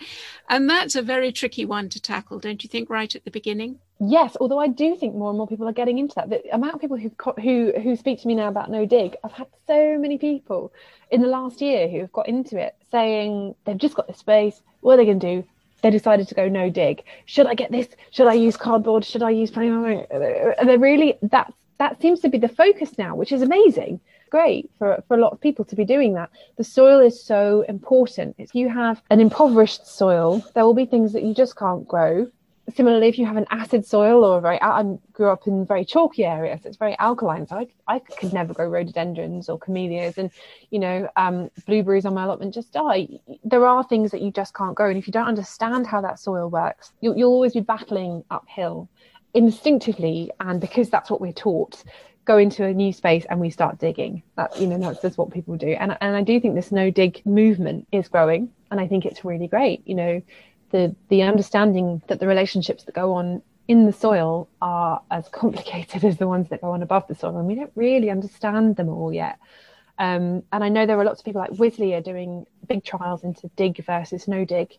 And 0.49 0.71
that's 0.71 0.95
a 0.95 1.03
very 1.03 1.33
tricky 1.33 1.65
one 1.65 1.89
to 1.89 2.01
tackle, 2.01 2.39
don't 2.39 2.63
you 2.63 2.69
think, 2.69 2.89
right 2.89 3.13
at 3.15 3.25
the 3.25 3.31
beginning? 3.33 3.81
Yes, 4.01 4.37
although 4.41 4.61
I 4.61 4.69
do 4.69 4.95
think 4.95 5.17
more 5.17 5.31
and 5.31 5.39
more 5.39 5.49
people 5.49 5.69
are 5.69 5.73
getting 5.73 5.99
into 5.99 6.15
that. 6.15 6.31
The 6.31 6.55
amount 6.55 6.75
of 6.75 6.81
people 6.81 6.97
who 6.97 7.11
who 7.43 7.73
who 7.83 7.97
speak 7.97 8.21
to 8.23 8.29
me 8.29 8.35
now 8.37 8.49
about 8.49 8.71
no 8.71 8.87
dig, 8.87 9.17
I've 9.25 9.33
had 9.33 9.49
so 9.67 9.99
many 9.99 10.19
people 10.19 10.73
in 11.11 11.21
the 11.21 11.27
last 11.27 11.61
year 11.61 11.89
who 11.89 12.01
have 12.01 12.13
got 12.13 12.29
into 12.29 12.57
it 12.59 12.77
saying 12.93 13.57
they've 13.65 13.77
just 13.77 13.97
got 13.97 14.07
this 14.07 14.19
space. 14.19 14.63
What 14.81 14.95
are 14.95 14.97
they 14.99 15.05
going 15.05 15.21
to 15.21 15.37
do? 15.37 15.45
They 15.83 15.91
decided 15.91 16.29
to 16.29 16.35
go 16.35 16.49
no 16.49 16.71
dig. 16.71 17.03
Should 17.27 17.47
I 17.47 17.55
get 17.55 17.73
this? 17.73 17.89
Should 18.11 18.29
I 18.29 18.35
use 18.35 18.57
cardboard? 18.57 19.05
Should 19.05 19.23
I 19.23 19.31
use? 19.31 19.51
And 19.57 20.69
they're 20.69 20.79
really 20.79 21.19
that 21.23 21.53
that 21.79 22.01
seems 22.01 22.21
to 22.21 22.29
be 22.29 22.39
the 22.39 22.49
focus 22.49 22.99
now, 22.99 23.17
which 23.17 23.33
is 23.33 23.43
amazing 23.43 24.01
great 24.31 24.71
for, 24.79 25.03
for 25.09 25.17
a 25.17 25.21
lot 25.21 25.33
of 25.33 25.41
people 25.41 25.65
to 25.65 25.75
be 25.75 25.85
doing 25.85 26.15
that. 26.15 26.31
The 26.57 26.65
soil 26.65 27.01
is 27.01 27.23
so 27.23 27.65
important. 27.69 28.35
If 28.39 28.55
you 28.55 28.69
have 28.69 29.03
an 29.11 29.21
impoverished 29.21 29.87
soil, 29.87 30.45
there 30.55 30.65
will 30.65 30.75
be 30.75 30.85
things 30.85 31.13
that 31.15 31.23
you 31.23 31.35
just 31.35 31.57
can't 31.57 31.87
grow. 31.89 32.31
Similarly, 32.75 33.09
if 33.09 33.19
you 33.19 33.27
have 33.27 33.37
an 33.37 33.47
acid 33.51 33.85
soil 33.87 34.25
or 34.25 34.39
a 34.39 34.41
very, 34.41 34.61
I 34.61 34.83
grew 35.13 35.31
up 35.31 35.47
in 35.47 35.67
very 35.67 35.85
chalky 35.85 36.25
areas, 36.25 36.61
it's 36.65 36.77
very 36.77 36.97
alkaline. 36.99 37.47
So 37.47 37.57
I, 37.57 37.69
I 37.87 37.99
could 37.99 38.33
never 38.33 38.53
grow 38.53 38.69
rhododendrons 38.69 39.49
or 39.49 39.59
camellias, 39.59 40.19
and 40.19 40.31
you 40.71 40.79
know, 40.79 41.09
um, 41.17 41.51
blueberries 41.67 42.05
on 42.05 42.15
my 42.15 42.25
allotment 42.25 42.55
just 42.55 42.73
die. 42.73 43.09
There 43.45 43.67
are 43.67 43.85
things 43.85 44.11
that 44.11 44.23
you 44.23 44.31
just 44.31 44.55
can't 44.55 44.75
grow, 44.75 44.89
and 44.89 44.99
if 44.99 45.07
you 45.07 45.13
don't 45.13 45.29
understand 45.29 45.87
how 45.87 46.01
that 46.03 46.19
soil 46.19 46.49
works, 46.49 46.93
you'll, 47.01 47.17
you'll 47.17 47.33
always 47.33 47.55
be 47.55 47.61
battling 47.61 48.25
uphill 48.31 48.89
instinctively, 49.35 50.31
and 50.41 50.61
because 50.61 50.91
that's 50.91 51.11
what 51.11 51.21
we're 51.21 51.33
taught. 51.33 51.83
Go 52.25 52.37
into 52.37 52.63
a 52.67 52.75
new 52.75 52.93
space 52.93 53.25
and 53.31 53.41
we 53.41 53.49
start 53.49 53.79
digging. 53.79 54.23
That 54.37 54.61
you 54.61 54.67
know, 54.67 54.79
that's 54.79 55.01
just 55.01 55.17
what 55.17 55.33
people 55.33 55.57
do. 55.57 55.69
And 55.69 55.97
and 56.03 56.15
I 56.15 56.23
do 56.23 56.39
think 56.39 56.55
this 56.55 56.71
no 56.71 56.91
dig 56.91 57.25
movement 57.25 57.89
is 57.91 58.07
growing, 58.09 58.51
and 58.71 58.79
I 58.79 58.87
think 58.87 59.07
it's 59.07 59.25
really 59.25 59.47
great. 59.47 59.81
You 59.87 59.95
know, 59.95 60.23
the 60.71 60.95
the 61.09 61.23
understanding 61.23 62.03
that 62.09 62.21
the 62.21 62.27
relationships 62.27 62.85
that 62.85 62.95
go 62.95 63.15
on 63.15 63.43
in 63.69 63.85
the 63.87 63.93
soil 63.93 64.49
are 64.63 65.01
as 65.11 65.29
complicated 65.33 66.05
as 66.05 66.17
the 66.17 66.29
ones 66.29 66.49
that 66.49 66.61
go 66.61 66.73
on 66.73 66.83
above 66.83 67.07
the 67.09 67.15
soil, 67.15 67.37
and 67.37 67.47
we 67.47 67.55
don't 67.55 67.73
really 67.75 68.11
understand 68.11 68.77
them 68.77 68.89
all 68.89 69.13
yet. 69.13 69.39
Um, 69.99 70.45
and 70.53 70.63
I 70.63 70.69
know 70.69 70.87
there 70.87 70.99
are 70.99 71.05
lots 71.05 71.21
of 71.21 71.25
people 71.25 71.41
like 71.41 71.51
Wisley 71.53 71.97
are 71.97 72.01
doing 72.01 72.47
big 72.69 72.85
trials 72.85 73.25
into 73.25 73.51
dig 73.57 73.85
versus 73.85 74.29
no 74.29 74.45
dig. 74.45 74.77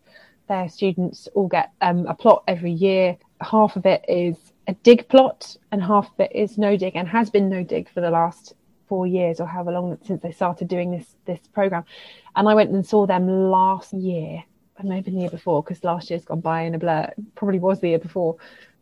Their 0.48 0.70
students 0.70 1.28
all 1.36 1.48
get 1.48 1.72
um, 1.82 2.06
a 2.08 2.14
plot 2.14 2.44
every 2.48 2.72
year. 2.72 3.18
Half 3.42 3.76
of 3.76 3.86
it 3.86 4.04
is 4.08 4.38
a 4.68 4.74
dig 4.74 5.08
plot, 5.10 5.58
and 5.72 5.84
half 5.84 6.12
of 6.12 6.20
it 6.20 6.32
is 6.34 6.58
no 6.58 6.78
dig, 6.78 6.96
and 6.96 7.08
has 7.08 7.30
been 7.30 7.50
no 7.50 7.64
dig 7.64 7.90
for 7.90 8.02
the 8.02 8.10
last 8.10 8.54
four 8.88 9.06
years 9.06 9.40
or 9.40 9.46
however 9.46 9.72
long 9.72 9.98
since 10.04 10.22
they 10.22 10.32
started 10.32 10.68
doing 10.68 10.92
this 10.92 11.16
this 11.26 11.40
program. 11.54 11.86
And 12.36 12.50
I 12.50 12.56
went 12.56 12.72
and 12.72 12.86
saw 12.86 13.06
them 13.06 13.28
last 13.28 13.94
year, 13.94 14.44
maybe 14.84 15.12
the 15.12 15.18
year 15.18 15.30
before 15.30 15.64
because 15.64 15.84
last 15.84 16.10
year's 16.10 16.26
gone 16.26 16.42
by 16.42 16.62
in 16.62 16.76
a 16.76 16.80
blur. 16.80 17.12
Probably 17.36 17.60
was 17.60 17.80
the 17.80 17.90
year 17.90 18.00
before. 18.00 18.38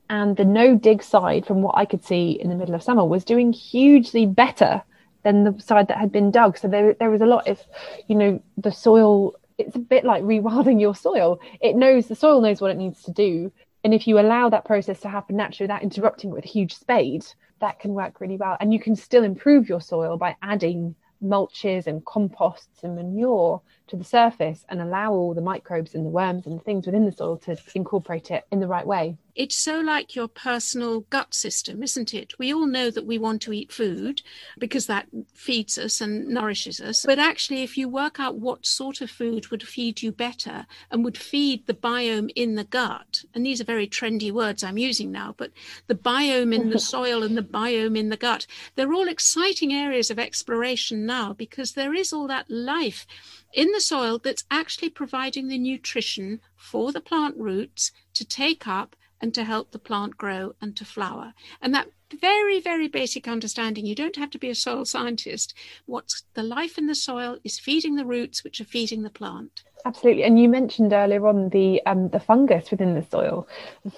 And 0.09 0.37
the 0.37 0.45
no 0.45 0.75
dig 0.75 1.03
side, 1.03 1.45
from 1.45 1.61
what 1.61 1.77
I 1.77 1.85
could 1.85 2.03
see 2.03 2.31
in 2.31 2.49
the 2.49 2.55
middle 2.55 2.75
of 2.75 2.83
summer, 2.83 3.03
was 3.03 3.25
doing 3.25 3.51
hugely 3.51 4.25
better 4.25 4.81
than 5.23 5.43
the 5.43 5.61
side 5.61 5.89
that 5.89 5.97
had 5.97 6.11
been 6.11 6.31
dug. 6.31 6.57
So 6.57 6.67
there, 6.67 6.93
there 6.93 7.09
was 7.09 7.21
a 7.21 7.25
lot. 7.25 7.47
If 7.47 7.63
you 8.07 8.15
know 8.15 8.41
the 8.57 8.71
soil, 8.71 9.35
it's 9.57 9.75
a 9.75 9.79
bit 9.79 10.05
like 10.05 10.23
rewilding 10.23 10.79
your 10.79 10.95
soil. 10.95 11.39
It 11.59 11.75
knows 11.75 12.07
the 12.07 12.15
soil 12.15 12.39
knows 12.39 12.61
what 12.61 12.71
it 12.71 12.77
needs 12.77 13.03
to 13.03 13.11
do, 13.11 13.51
and 13.83 13.93
if 13.93 14.07
you 14.07 14.19
allow 14.19 14.49
that 14.49 14.65
process 14.65 14.99
to 15.01 15.09
happen 15.09 15.37
naturally 15.37 15.65
without 15.65 15.83
interrupting 15.83 16.29
it 16.29 16.33
with 16.33 16.45
a 16.45 16.49
huge 16.49 16.73
spade, 16.73 17.25
that 17.59 17.79
can 17.79 17.93
work 17.93 18.21
really 18.21 18.37
well. 18.37 18.57
And 18.59 18.73
you 18.73 18.79
can 18.79 18.95
still 18.95 19.23
improve 19.23 19.69
your 19.69 19.81
soil 19.81 20.17
by 20.17 20.35
adding 20.41 20.95
mulches 21.23 21.87
and 21.87 22.05
composts 22.05 22.83
and 22.83 22.95
manure 22.95 23.61
to 23.87 23.95
the 23.95 24.03
surface 24.03 24.65
and 24.69 24.81
allow 24.81 25.11
all 25.11 25.33
the 25.33 25.41
microbes 25.41 25.95
and 25.95 26.05
the 26.05 26.09
worms 26.09 26.45
and 26.45 26.59
the 26.59 26.63
things 26.63 26.85
within 26.85 27.05
the 27.05 27.11
soil 27.11 27.37
to 27.37 27.57
incorporate 27.75 28.31
it 28.31 28.45
in 28.51 28.59
the 28.59 28.67
right 28.67 28.85
way. 28.85 29.17
It's 29.37 29.55
so 29.55 29.79
like 29.79 30.15
your 30.15 30.27
personal 30.27 31.01
gut 31.01 31.35
system, 31.35 31.83
isn't 31.83 32.11
it? 32.11 32.33
We 32.39 32.51
all 32.51 32.65
know 32.65 32.89
that 32.89 33.05
we 33.05 33.19
want 33.19 33.43
to 33.43 33.53
eat 33.53 33.71
food 33.71 34.23
because 34.57 34.87
that 34.87 35.07
feeds 35.31 35.77
us 35.77 36.01
and 36.01 36.27
nourishes 36.27 36.81
us. 36.81 37.05
But 37.05 37.19
actually, 37.19 37.61
if 37.61 37.77
you 37.77 37.87
work 37.87 38.19
out 38.19 38.39
what 38.39 38.65
sort 38.65 38.99
of 38.99 39.11
food 39.11 39.49
would 39.49 39.61
feed 39.61 40.01
you 40.01 40.11
better 40.11 40.65
and 40.89 41.03
would 41.05 41.19
feed 41.19 41.67
the 41.67 41.75
biome 41.75 42.31
in 42.35 42.55
the 42.55 42.63
gut, 42.63 43.25
and 43.35 43.45
these 43.45 43.61
are 43.61 43.65
very 43.65 43.87
trendy 43.87 44.31
words 44.31 44.63
I'm 44.63 44.79
using 44.79 45.11
now, 45.11 45.35
but 45.37 45.51
the 45.85 45.93
biome 45.93 46.55
in 46.55 46.71
the 46.71 46.79
soil 46.93 47.21
and 47.21 47.37
the 47.37 47.43
biome 47.43 47.95
in 47.95 48.09
the 48.09 48.17
gut, 48.17 48.47
they're 48.75 48.93
all 48.93 49.07
exciting 49.07 49.71
areas 49.71 50.09
of 50.09 50.17
exploration 50.17 51.05
now 51.05 51.33
because 51.33 51.73
there 51.73 51.93
is 51.93 52.11
all 52.11 52.27
that 52.27 52.49
life 52.49 53.05
in 53.53 53.71
the 53.77 53.81
soil 53.81 54.17
that's 54.17 54.43
actually 54.49 54.89
providing 54.89 55.47
the 55.47 55.57
nutrition 55.59 56.39
for 56.55 56.91
the 56.91 56.99
plant 56.99 57.37
roots 57.37 57.91
to 58.15 58.25
take 58.25 58.67
up 58.67 58.95
and 59.21 59.35
to 59.35 59.43
help 59.43 59.69
the 59.69 59.77
plant 59.77 60.17
grow 60.17 60.55
and 60.59 60.75
to 60.75 60.83
flower. 60.83 61.35
And 61.61 61.75
that 61.75 61.87
very, 62.19 62.59
very 62.59 62.87
basic 62.87 63.27
understanding, 63.27 63.85
you 63.85 63.93
don't 63.93 64.15
have 64.15 64.31
to 64.31 64.39
be 64.39 64.49
a 64.49 64.55
soil 64.55 64.83
scientist. 64.83 65.53
What's 65.85 66.23
the 66.33 66.41
life 66.41 66.79
in 66.79 66.87
the 66.87 66.95
soil 66.95 67.37
is 67.43 67.59
feeding 67.59 67.97
the 67.97 68.05
roots, 68.05 68.43
which 68.43 68.59
are 68.59 68.65
feeding 68.65 69.03
the 69.03 69.11
plant. 69.11 69.61
Absolutely, 69.85 70.23
and 70.23 70.41
you 70.41 70.49
mentioned 70.49 70.91
earlier 70.91 71.27
on 71.27 71.49
the 71.49 71.79
um, 71.85 72.09
the 72.09 72.19
fungus 72.19 72.71
within 72.71 72.95
the 72.95 73.05
soil. 73.11 73.47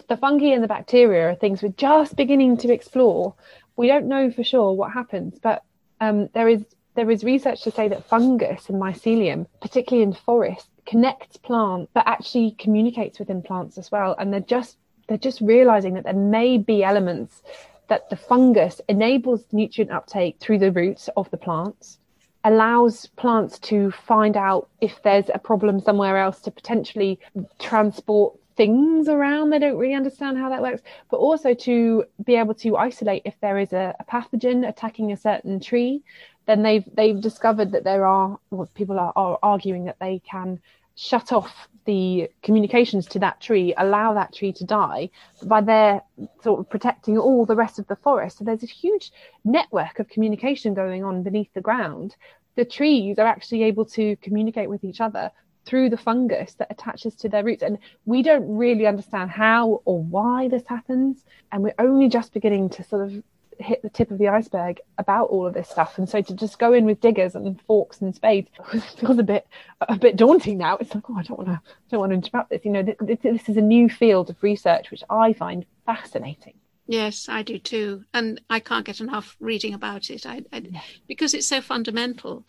The 0.09 0.17
fungi 0.17 0.47
and 0.47 0.61
the 0.61 0.67
bacteria 0.67 1.29
are 1.29 1.35
things 1.35 1.63
we're 1.63 1.69
just 1.69 2.17
beginning 2.17 2.57
to 2.57 2.73
explore. 2.73 3.33
We 3.77 3.87
don't 3.87 4.09
know 4.09 4.29
for 4.29 4.43
sure 4.43 4.73
what 4.73 4.91
happens, 4.91 5.39
but 5.39 5.63
um, 6.01 6.27
there 6.33 6.49
is 6.49 6.65
there 6.99 7.09
is 7.09 7.23
research 7.23 7.61
to 7.61 7.71
say 7.71 7.87
that 7.87 8.03
fungus 8.03 8.67
and 8.67 8.79
mycelium, 8.79 9.47
particularly 9.61 10.03
in 10.03 10.11
forests, 10.11 10.67
connects 10.85 11.37
plants 11.37 11.89
but 11.93 12.05
actually 12.05 12.51
communicates 12.59 13.19
within 13.19 13.41
plants 13.41 13.77
as 13.77 13.89
well. 13.89 14.17
And 14.19 14.33
they're 14.33 14.41
just 14.41 14.75
they're 15.07 15.17
just 15.17 15.39
realizing 15.39 15.93
that 15.93 16.03
there 16.03 16.13
may 16.13 16.57
be 16.57 16.83
elements 16.83 17.41
that 17.87 18.09
the 18.09 18.17
fungus 18.17 18.81
enables 18.89 19.45
nutrient 19.53 19.91
uptake 19.91 20.35
through 20.41 20.59
the 20.59 20.73
roots 20.73 21.09
of 21.15 21.31
the 21.31 21.37
plants 21.37 21.99
allows 22.43 23.07
plants 23.15 23.59
to 23.59 23.91
find 23.91 24.35
out 24.35 24.67
if 24.81 25.01
there's 25.03 25.29
a 25.33 25.39
problem 25.39 25.79
somewhere 25.79 26.17
else 26.17 26.41
to 26.41 26.51
potentially 26.51 27.17
transport 27.59 28.33
things 28.59 29.07
around. 29.07 29.51
They 29.51 29.59
don't 29.59 29.77
really 29.77 29.93
understand 29.93 30.37
how 30.37 30.49
that 30.49 30.61
works, 30.61 30.81
but 31.09 31.17
also 31.17 31.53
to 31.53 32.03
be 32.25 32.35
able 32.35 32.53
to 32.55 32.75
isolate 32.75 33.21
if 33.23 33.35
there 33.39 33.57
is 33.57 33.71
a, 33.71 33.95
a 34.01 34.03
pathogen 34.03 34.67
attacking 34.67 35.13
a 35.13 35.17
certain 35.17 35.61
tree. 35.61 36.03
Then 36.45 36.61
they've 36.61 36.83
they've 36.93 37.21
discovered 37.21 37.71
that 37.71 37.85
there 37.85 38.05
are 38.05 38.37
well, 38.51 38.69
people 38.75 38.99
are, 38.99 39.13
are 39.15 39.39
arguing 39.41 39.85
that 39.85 39.99
they 40.01 40.21
can 40.29 40.59
shut 40.95 41.31
off 41.31 41.69
the 41.85 42.29
communications 42.43 43.05
to 43.07 43.19
that 43.19 43.39
tree, 43.39 43.73
allow 43.77 44.13
that 44.13 44.33
tree 44.33 44.51
to 44.51 44.65
die 44.65 45.09
by 45.45 45.61
their 45.61 46.01
sort 46.43 46.59
of 46.59 46.69
protecting 46.69 47.17
all 47.17 47.45
the 47.45 47.55
rest 47.55 47.79
of 47.79 47.87
the 47.87 47.95
forest. 47.95 48.39
So 48.39 48.43
there's 48.43 48.63
a 48.63 48.77
huge 48.83 49.13
network 49.45 49.99
of 49.99 50.09
communication 50.09 50.73
going 50.73 51.05
on 51.05 51.23
beneath 51.23 51.53
the 51.53 51.61
ground. 51.61 52.17
The 52.55 52.65
trees 52.65 53.17
are 53.19 53.25
actually 53.25 53.63
able 53.63 53.85
to 53.97 54.17
communicate 54.17 54.69
with 54.69 54.83
each 54.83 54.99
other 54.99 55.31
through 55.69 55.89
the 55.89 55.97
fungus 55.97 56.55
that 56.55 56.71
attaches 56.71 57.15
to 57.15 57.29
their 57.29 57.43
roots. 57.43 57.61
And 57.61 57.77
we 58.05 58.23
don't 58.23 58.57
really 58.57 58.87
understand 58.87 59.29
how 59.29 59.81
or 59.85 60.01
why 60.01 60.47
this 60.47 60.63
happens. 60.65 61.23
And 61.51 61.61
we're 61.61 61.75
only 61.77 62.09
just 62.09 62.33
beginning 62.33 62.69
to 62.71 62.83
sort 62.83 63.05
of 63.05 63.23
hit 63.59 63.81
the 63.83 63.89
tip 63.89 64.09
of 64.09 64.17
the 64.17 64.29
iceberg 64.29 64.79
about 64.97 65.25
all 65.25 65.45
of 65.45 65.53
this 65.53 65.69
stuff. 65.69 65.99
And 65.99 66.09
so 66.09 66.21
to 66.21 66.33
just 66.33 66.57
go 66.57 66.73
in 66.73 66.85
with 66.85 67.01
diggers 67.01 67.35
and 67.35 67.61
forks 67.61 68.01
and 68.01 68.15
spades 68.15 68.49
feels 68.97 69.19
a 69.19 69.23
bit 69.23 69.45
a 69.81 69.95
bit 69.95 70.15
daunting 70.15 70.57
now. 70.57 70.77
It's 70.77 70.95
like, 70.95 71.07
oh, 71.07 71.17
I 71.17 71.21
don't 71.21 71.37
want 71.37 71.49
to 71.49 71.61
don't 71.91 71.99
want 71.99 72.11
to 72.11 72.15
interrupt 72.15 72.49
this. 72.49 72.65
You 72.65 72.71
know, 72.71 72.83
this, 72.83 73.19
this 73.21 73.47
is 73.49 73.57
a 73.57 73.61
new 73.61 73.89
field 73.89 74.31
of 74.31 74.41
research 74.41 74.89
which 74.89 75.03
I 75.09 75.33
find 75.33 75.65
fascinating. 75.85 76.53
Yes, 76.87 77.29
I 77.29 77.43
do 77.43 77.59
too, 77.59 78.05
and 78.15 78.41
I 78.49 78.59
can't 78.59 78.85
get 78.85 78.99
enough 78.99 79.37
reading 79.39 79.75
about 79.75 80.09
it. 80.09 80.25
I, 80.25 80.41
I, 80.51 80.63
because 81.07 81.35
it's 81.35 81.45
so 81.47 81.61
fundamental. 81.61 82.47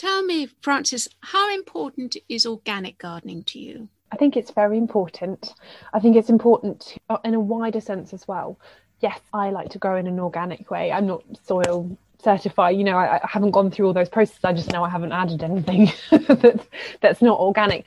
Tell 0.00 0.22
me, 0.22 0.48
Frances, 0.62 1.08
how 1.20 1.52
important 1.54 2.16
is 2.28 2.46
organic 2.46 2.96
gardening 2.98 3.44
to 3.44 3.58
you? 3.58 3.88
I 4.12 4.16
think 4.16 4.36
it's 4.36 4.50
very 4.50 4.78
important. 4.78 5.52
I 5.92 6.00
think 6.00 6.16
it's 6.16 6.30
important 6.30 6.96
uh, 7.10 7.18
in 7.22 7.34
a 7.34 7.40
wider 7.40 7.80
sense 7.80 8.12
as 8.12 8.26
well 8.26 8.58
yes, 9.00 9.18
I 9.32 9.50
like 9.50 9.70
to 9.70 9.78
grow 9.78 9.96
in 9.96 10.06
an 10.06 10.20
organic 10.20 10.70
way. 10.70 10.92
I'm 10.92 11.06
not 11.06 11.22
soil 11.42 11.96
certified. 12.22 12.76
You 12.76 12.84
know, 12.84 12.96
I, 12.96 13.16
I 13.16 13.26
haven't 13.26 13.50
gone 13.50 13.70
through 13.70 13.86
all 13.86 13.92
those 13.92 14.08
processes. 14.08 14.44
I 14.44 14.52
just 14.52 14.72
know 14.72 14.84
I 14.84 14.90
haven't 14.90 15.12
added 15.12 15.42
anything 15.42 15.92
that's 16.10 16.66
that's 17.00 17.22
not 17.22 17.38
organic. 17.40 17.86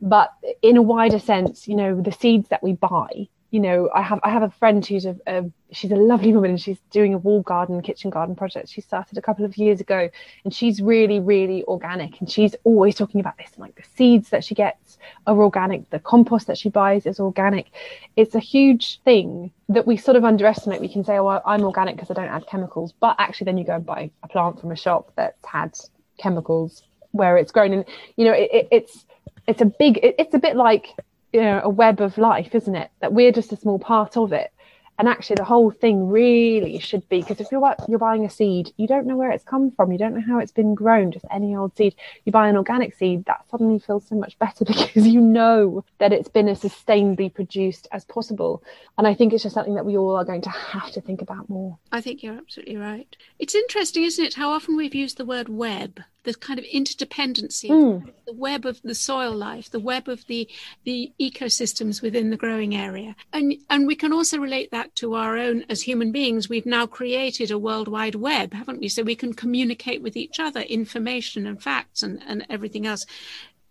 But 0.00 0.32
in 0.62 0.76
a 0.76 0.82
wider 0.82 1.18
sense, 1.18 1.68
you 1.68 1.76
know, 1.76 2.00
the 2.00 2.12
seeds 2.12 2.48
that 2.48 2.62
we 2.62 2.72
buy 2.72 3.28
you 3.54 3.60
know, 3.60 3.88
I 3.94 4.02
have 4.02 4.18
I 4.24 4.30
have 4.30 4.42
a 4.42 4.50
friend 4.50 4.84
who's 4.84 5.06
a, 5.06 5.16
a, 5.28 5.44
she's 5.70 5.92
a 5.92 5.94
lovely 5.94 6.32
woman 6.32 6.50
and 6.50 6.60
she's 6.60 6.80
doing 6.90 7.14
a 7.14 7.18
wall 7.18 7.40
garden, 7.42 7.80
kitchen 7.82 8.10
garden 8.10 8.34
project. 8.34 8.68
She 8.68 8.80
started 8.80 9.16
a 9.16 9.22
couple 9.22 9.44
of 9.44 9.56
years 9.56 9.80
ago, 9.80 10.10
and 10.42 10.52
she's 10.52 10.82
really 10.82 11.20
really 11.20 11.62
organic, 11.62 12.18
and 12.18 12.28
she's 12.28 12.56
always 12.64 12.96
talking 12.96 13.20
about 13.20 13.38
this. 13.38 13.50
and 13.52 13.60
Like 13.60 13.76
the 13.76 13.84
seeds 13.94 14.30
that 14.30 14.42
she 14.42 14.56
gets 14.56 14.98
are 15.28 15.40
organic, 15.40 15.88
the 15.90 16.00
compost 16.00 16.48
that 16.48 16.58
she 16.58 16.68
buys 16.68 17.06
is 17.06 17.20
organic. 17.20 17.70
It's 18.16 18.34
a 18.34 18.40
huge 18.40 19.00
thing 19.02 19.52
that 19.68 19.86
we 19.86 19.98
sort 19.98 20.16
of 20.16 20.24
underestimate. 20.24 20.80
We 20.80 20.92
can 20.92 21.04
say, 21.04 21.16
"Oh, 21.16 21.40
I'm 21.46 21.62
organic 21.62 21.94
because 21.94 22.10
I 22.10 22.14
don't 22.14 22.34
add 22.34 22.48
chemicals," 22.48 22.92
but 22.98 23.14
actually, 23.20 23.44
then 23.44 23.58
you 23.58 23.64
go 23.64 23.76
and 23.76 23.86
buy 23.86 24.10
a 24.24 24.26
plant 24.26 24.60
from 24.60 24.72
a 24.72 24.76
shop 24.76 25.12
that's 25.14 25.46
had 25.46 25.78
chemicals 26.18 26.82
where 27.12 27.36
it's 27.36 27.52
grown, 27.52 27.72
and 27.72 27.84
you 28.16 28.24
know, 28.24 28.32
it, 28.32 28.50
it, 28.52 28.68
it's 28.72 29.06
it's 29.46 29.62
a 29.62 29.66
big. 29.66 29.98
It, 29.98 30.16
it's 30.18 30.34
a 30.34 30.40
bit 30.40 30.56
like 30.56 30.88
you 31.34 31.42
know 31.42 31.60
a 31.62 31.68
web 31.68 32.00
of 32.00 32.16
life 32.16 32.54
isn't 32.54 32.76
it? 32.76 32.90
That 33.00 33.12
we're 33.12 33.32
just 33.32 33.52
a 33.52 33.56
small 33.56 33.78
part 33.78 34.16
of 34.16 34.32
it. 34.32 34.52
And 34.96 35.08
actually 35.08 35.34
the 35.34 35.44
whole 35.44 35.72
thing 35.72 36.08
really 36.08 36.78
should 36.78 37.08
be 37.08 37.20
because 37.20 37.40
if 37.40 37.50
you're 37.50 37.74
you're 37.88 37.98
buying 37.98 38.24
a 38.24 38.30
seed 38.30 38.72
you 38.76 38.86
don't 38.86 39.06
know 39.06 39.16
where 39.16 39.32
it's 39.32 39.42
come 39.42 39.72
from. 39.72 39.90
You 39.90 39.98
don't 39.98 40.14
know 40.14 40.22
how 40.24 40.38
it's 40.38 40.52
been 40.52 40.76
grown 40.76 41.10
just 41.10 41.24
any 41.32 41.56
old 41.56 41.76
seed. 41.76 41.96
You 42.24 42.30
buy 42.30 42.48
an 42.48 42.56
organic 42.56 42.94
seed 42.94 43.24
that 43.24 43.44
suddenly 43.50 43.80
feels 43.80 44.06
so 44.06 44.14
much 44.14 44.38
better 44.38 44.64
because 44.72 45.08
you 45.08 45.20
know 45.20 45.84
that 45.98 46.12
it's 46.12 46.28
been 46.28 46.48
as 46.48 46.62
sustainably 46.62 47.34
produced 47.34 47.88
as 47.90 48.04
possible. 48.04 48.62
And 48.96 49.08
i 49.08 49.14
think 49.14 49.32
it's 49.32 49.42
just 49.42 49.54
something 49.54 49.74
that 49.74 49.84
we 49.84 49.96
all 49.96 50.14
are 50.14 50.24
going 50.24 50.42
to 50.42 50.50
have 50.50 50.92
to 50.92 51.00
think 51.00 51.20
about 51.20 51.50
more. 51.50 51.76
I 51.90 52.00
think 52.00 52.22
you're 52.22 52.38
absolutely 52.38 52.76
right. 52.76 53.16
It's 53.40 53.56
interesting 53.56 54.04
isn't 54.04 54.24
it 54.24 54.34
how 54.34 54.52
often 54.52 54.76
we've 54.76 54.94
used 54.94 55.16
the 55.16 55.24
word 55.24 55.48
web 55.48 55.98
the 56.24 56.34
kind 56.34 56.58
of 56.58 56.64
interdependency, 56.66 57.68
Mm. 57.70 58.12
the 58.26 58.32
web 58.32 58.66
of 58.66 58.80
the 58.82 58.94
soil 58.94 59.32
life, 59.32 59.70
the 59.70 59.78
web 59.78 60.08
of 60.08 60.26
the 60.26 60.48
the 60.84 61.12
ecosystems 61.20 62.02
within 62.02 62.30
the 62.30 62.36
growing 62.36 62.74
area, 62.74 63.14
and 63.32 63.54
and 63.70 63.86
we 63.86 63.94
can 63.94 64.12
also 64.12 64.38
relate 64.38 64.70
that 64.70 64.94
to 64.96 65.14
our 65.14 65.36
own 65.38 65.64
as 65.68 65.82
human 65.82 66.10
beings. 66.12 66.48
We've 66.48 66.66
now 66.66 66.86
created 66.86 67.50
a 67.50 67.58
worldwide 67.58 68.14
web, 68.16 68.52
haven't 68.54 68.80
we? 68.80 68.88
So 68.88 69.02
we 69.02 69.14
can 69.14 69.34
communicate 69.34 70.02
with 70.02 70.16
each 70.16 70.40
other, 70.40 70.60
information 70.62 71.46
and 71.46 71.62
facts 71.62 72.02
and 72.02 72.20
and 72.26 72.44
everything 72.50 72.86
else. 72.86 73.04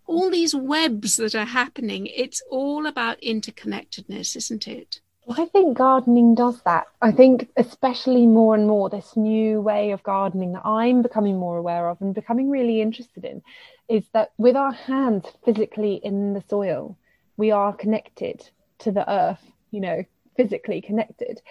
All 0.06 0.30
these 0.30 0.54
webs 0.54 1.16
that 1.18 1.34
are 1.34 1.46
happening, 1.46 2.08
it's 2.08 2.42
all 2.52 2.86
about 2.86 3.22
interconnectedness, 3.22 4.36
isn't 4.36 4.68
it? 4.68 5.00
Well, 5.26 5.40
I 5.40 5.46
think 5.46 5.78
gardening 5.78 6.36
does 6.36 6.62
that. 6.64 6.88
I 7.02 7.12
think, 7.12 7.50
especially 7.56 8.26
more 8.26 8.56
and 8.56 8.68
more, 8.68 8.90
this 8.90 9.16
new 9.16 9.62
way 9.62 9.92
of 9.92 10.04
gardening 10.04 10.52
that 10.54 10.66
I'm 10.66 11.02
becoming 11.02 11.38
more 11.38 11.58
aware 11.58 11.88
of 11.90 12.02
and 12.02 12.14
becoming 12.14 12.50
really 12.50 12.82
interested 12.82 13.24
in 13.24 13.42
is 13.88 14.04
that 14.14 14.32
with 14.38 14.56
our 14.58 14.74
hands 14.74 15.26
physically 15.46 15.96
in 15.96 16.34
the 16.34 16.44
soil, 16.50 16.98
we 17.38 17.52
are 17.52 17.74
connected 17.74 18.50
to 18.80 18.92
the 18.92 19.10
earth, 19.10 19.52
you 19.72 19.80
know, 19.80 20.04
physically 20.36 20.82
connected. 20.82 21.42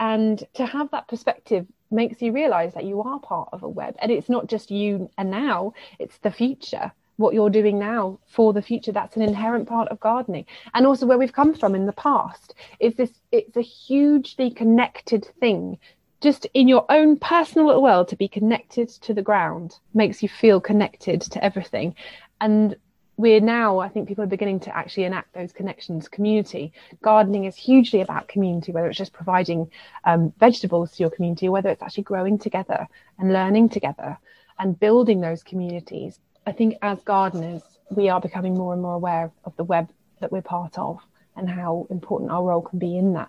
And 0.00 0.42
to 0.54 0.64
have 0.64 0.90
that 0.92 1.08
perspective 1.08 1.66
makes 1.90 2.22
you 2.22 2.32
realize 2.32 2.74
that 2.74 2.84
you 2.84 3.02
are 3.02 3.20
part 3.20 3.50
of 3.52 3.62
a 3.62 3.68
web. 3.68 3.96
And 3.98 4.10
it's 4.10 4.28
not 4.30 4.46
just 4.46 4.70
you 4.70 5.10
and 5.18 5.30
now, 5.30 5.74
it's 5.98 6.18
the 6.18 6.30
future 6.30 6.92
what 7.18 7.34
you're 7.34 7.50
doing 7.50 7.78
now 7.78 8.18
for 8.26 8.52
the 8.52 8.62
future. 8.62 8.92
That's 8.92 9.16
an 9.16 9.22
inherent 9.22 9.68
part 9.68 9.88
of 9.88 10.00
gardening. 10.00 10.46
And 10.72 10.86
also 10.86 11.04
where 11.04 11.18
we've 11.18 11.32
come 11.32 11.52
from 11.52 11.74
in 11.74 11.84
the 11.84 11.92
past 11.92 12.54
is 12.80 12.94
this 12.94 13.10
it's 13.32 13.56
a 13.56 13.60
hugely 13.60 14.50
connected 14.50 15.28
thing. 15.40 15.78
Just 16.20 16.46
in 16.54 16.66
your 16.68 16.86
own 16.88 17.18
personal 17.18 17.66
little 17.66 17.82
world 17.82 18.08
to 18.08 18.16
be 18.16 18.28
connected 18.28 18.88
to 18.88 19.12
the 19.14 19.22
ground 19.22 19.76
makes 19.94 20.22
you 20.22 20.28
feel 20.28 20.60
connected 20.60 21.20
to 21.20 21.44
everything. 21.44 21.94
And 22.40 22.76
we're 23.16 23.40
now 23.40 23.80
i 23.80 23.88
think 23.88 24.06
people 24.06 24.22
are 24.22 24.28
beginning 24.28 24.60
to 24.60 24.76
actually 24.76 25.02
enact 25.02 25.34
those 25.34 25.52
connections. 25.52 26.06
Community. 26.06 26.72
Gardening 27.02 27.46
is 27.46 27.56
hugely 27.56 28.00
about 28.00 28.28
community 28.28 28.70
whether 28.70 28.86
it's 28.86 28.96
just 28.96 29.12
providing 29.12 29.68
um, 30.04 30.32
vegetables 30.38 30.92
to 30.92 31.02
your 31.02 31.10
community 31.10 31.48
or 31.48 31.50
whether 31.50 31.68
it's 31.68 31.82
actually 31.82 32.04
growing 32.04 32.38
together 32.38 32.86
and 33.18 33.32
learning 33.32 33.70
together 33.70 34.16
and 34.60 34.78
building 34.78 35.20
those 35.20 35.42
communities 35.42 36.20
I 36.48 36.52
think 36.52 36.76
as 36.80 37.02
gardeners, 37.02 37.60
we 37.90 38.08
are 38.08 38.22
becoming 38.22 38.54
more 38.54 38.72
and 38.72 38.80
more 38.80 38.94
aware 38.94 39.30
of 39.44 39.54
the 39.56 39.64
web 39.64 39.90
that 40.20 40.32
we're 40.32 40.40
part 40.40 40.78
of 40.78 40.98
and 41.36 41.46
how 41.46 41.86
important 41.90 42.30
our 42.30 42.42
role 42.42 42.62
can 42.62 42.78
be 42.78 42.96
in 42.96 43.12
that. 43.12 43.28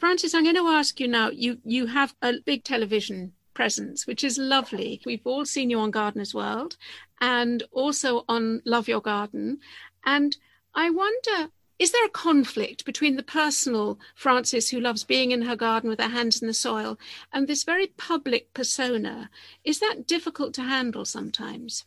Frances, 0.00 0.34
I'm 0.34 0.42
going 0.42 0.56
to 0.56 0.66
ask 0.66 0.98
you 0.98 1.06
now. 1.06 1.30
You 1.30 1.58
you 1.64 1.86
have 1.86 2.16
a 2.22 2.40
big 2.44 2.64
television 2.64 3.34
presence, 3.54 4.04
which 4.04 4.24
is 4.24 4.36
lovely. 4.36 5.00
We've 5.06 5.24
all 5.24 5.44
seen 5.46 5.70
you 5.70 5.78
on 5.78 5.92
Gardener's 5.92 6.34
World 6.34 6.76
and 7.20 7.62
also 7.70 8.24
on 8.28 8.62
Love 8.64 8.88
Your 8.88 9.00
Garden. 9.00 9.60
And 10.04 10.36
I 10.74 10.90
wonder 10.90 11.52
is 11.78 11.92
there 11.92 12.04
a 12.04 12.10
conflict 12.10 12.84
between 12.84 13.14
the 13.14 13.22
personal 13.22 14.00
Frances, 14.16 14.70
who 14.70 14.80
loves 14.80 15.04
being 15.04 15.30
in 15.30 15.42
her 15.42 15.56
garden 15.56 15.88
with 15.88 16.00
her 16.00 16.08
hands 16.08 16.42
in 16.42 16.48
the 16.48 16.52
soil, 16.52 16.98
and 17.32 17.46
this 17.46 17.62
very 17.62 17.86
public 17.86 18.52
persona? 18.54 19.30
Is 19.62 19.78
that 19.78 20.08
difficult 20.08 20.52
to 20.54 20.62
handle 20.62 21.04
sometimes? 21.04 21.84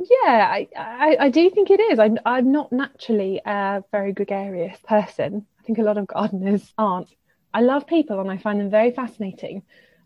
Yeah, 0.00 0.48
I, 0.50 0.68
I, 0.74 1.16
I, 1.20 1.28
do 1.28 1.50
think 1.50 1.70
it 1.70 1.78
is. 1.78 1.98
I'm, 1.98 2.18
I'm 2.24 2.50
not 2.52 2.72
naturally 2.72 3.38
a 3.44 3.84
very 3.92 4.12
gregarious 4.14 4.78
person. 4.88 5.44
I 5.58 5.62
think 5.62 5.76
a 5.76 5.82
lot 5.82 5.98
of 5.98 6.06
gardeners 6.06 6.72
aren't. 6.78 7.14
I 7.52 7.60
love 7.60 7.86
people 7.86 8.18
and 8.18 8.30
I 8.30 8.38
find 8.38 8.58
them 8.58 8.70
very 8.70 8.92
fascinating, 8.92 9.62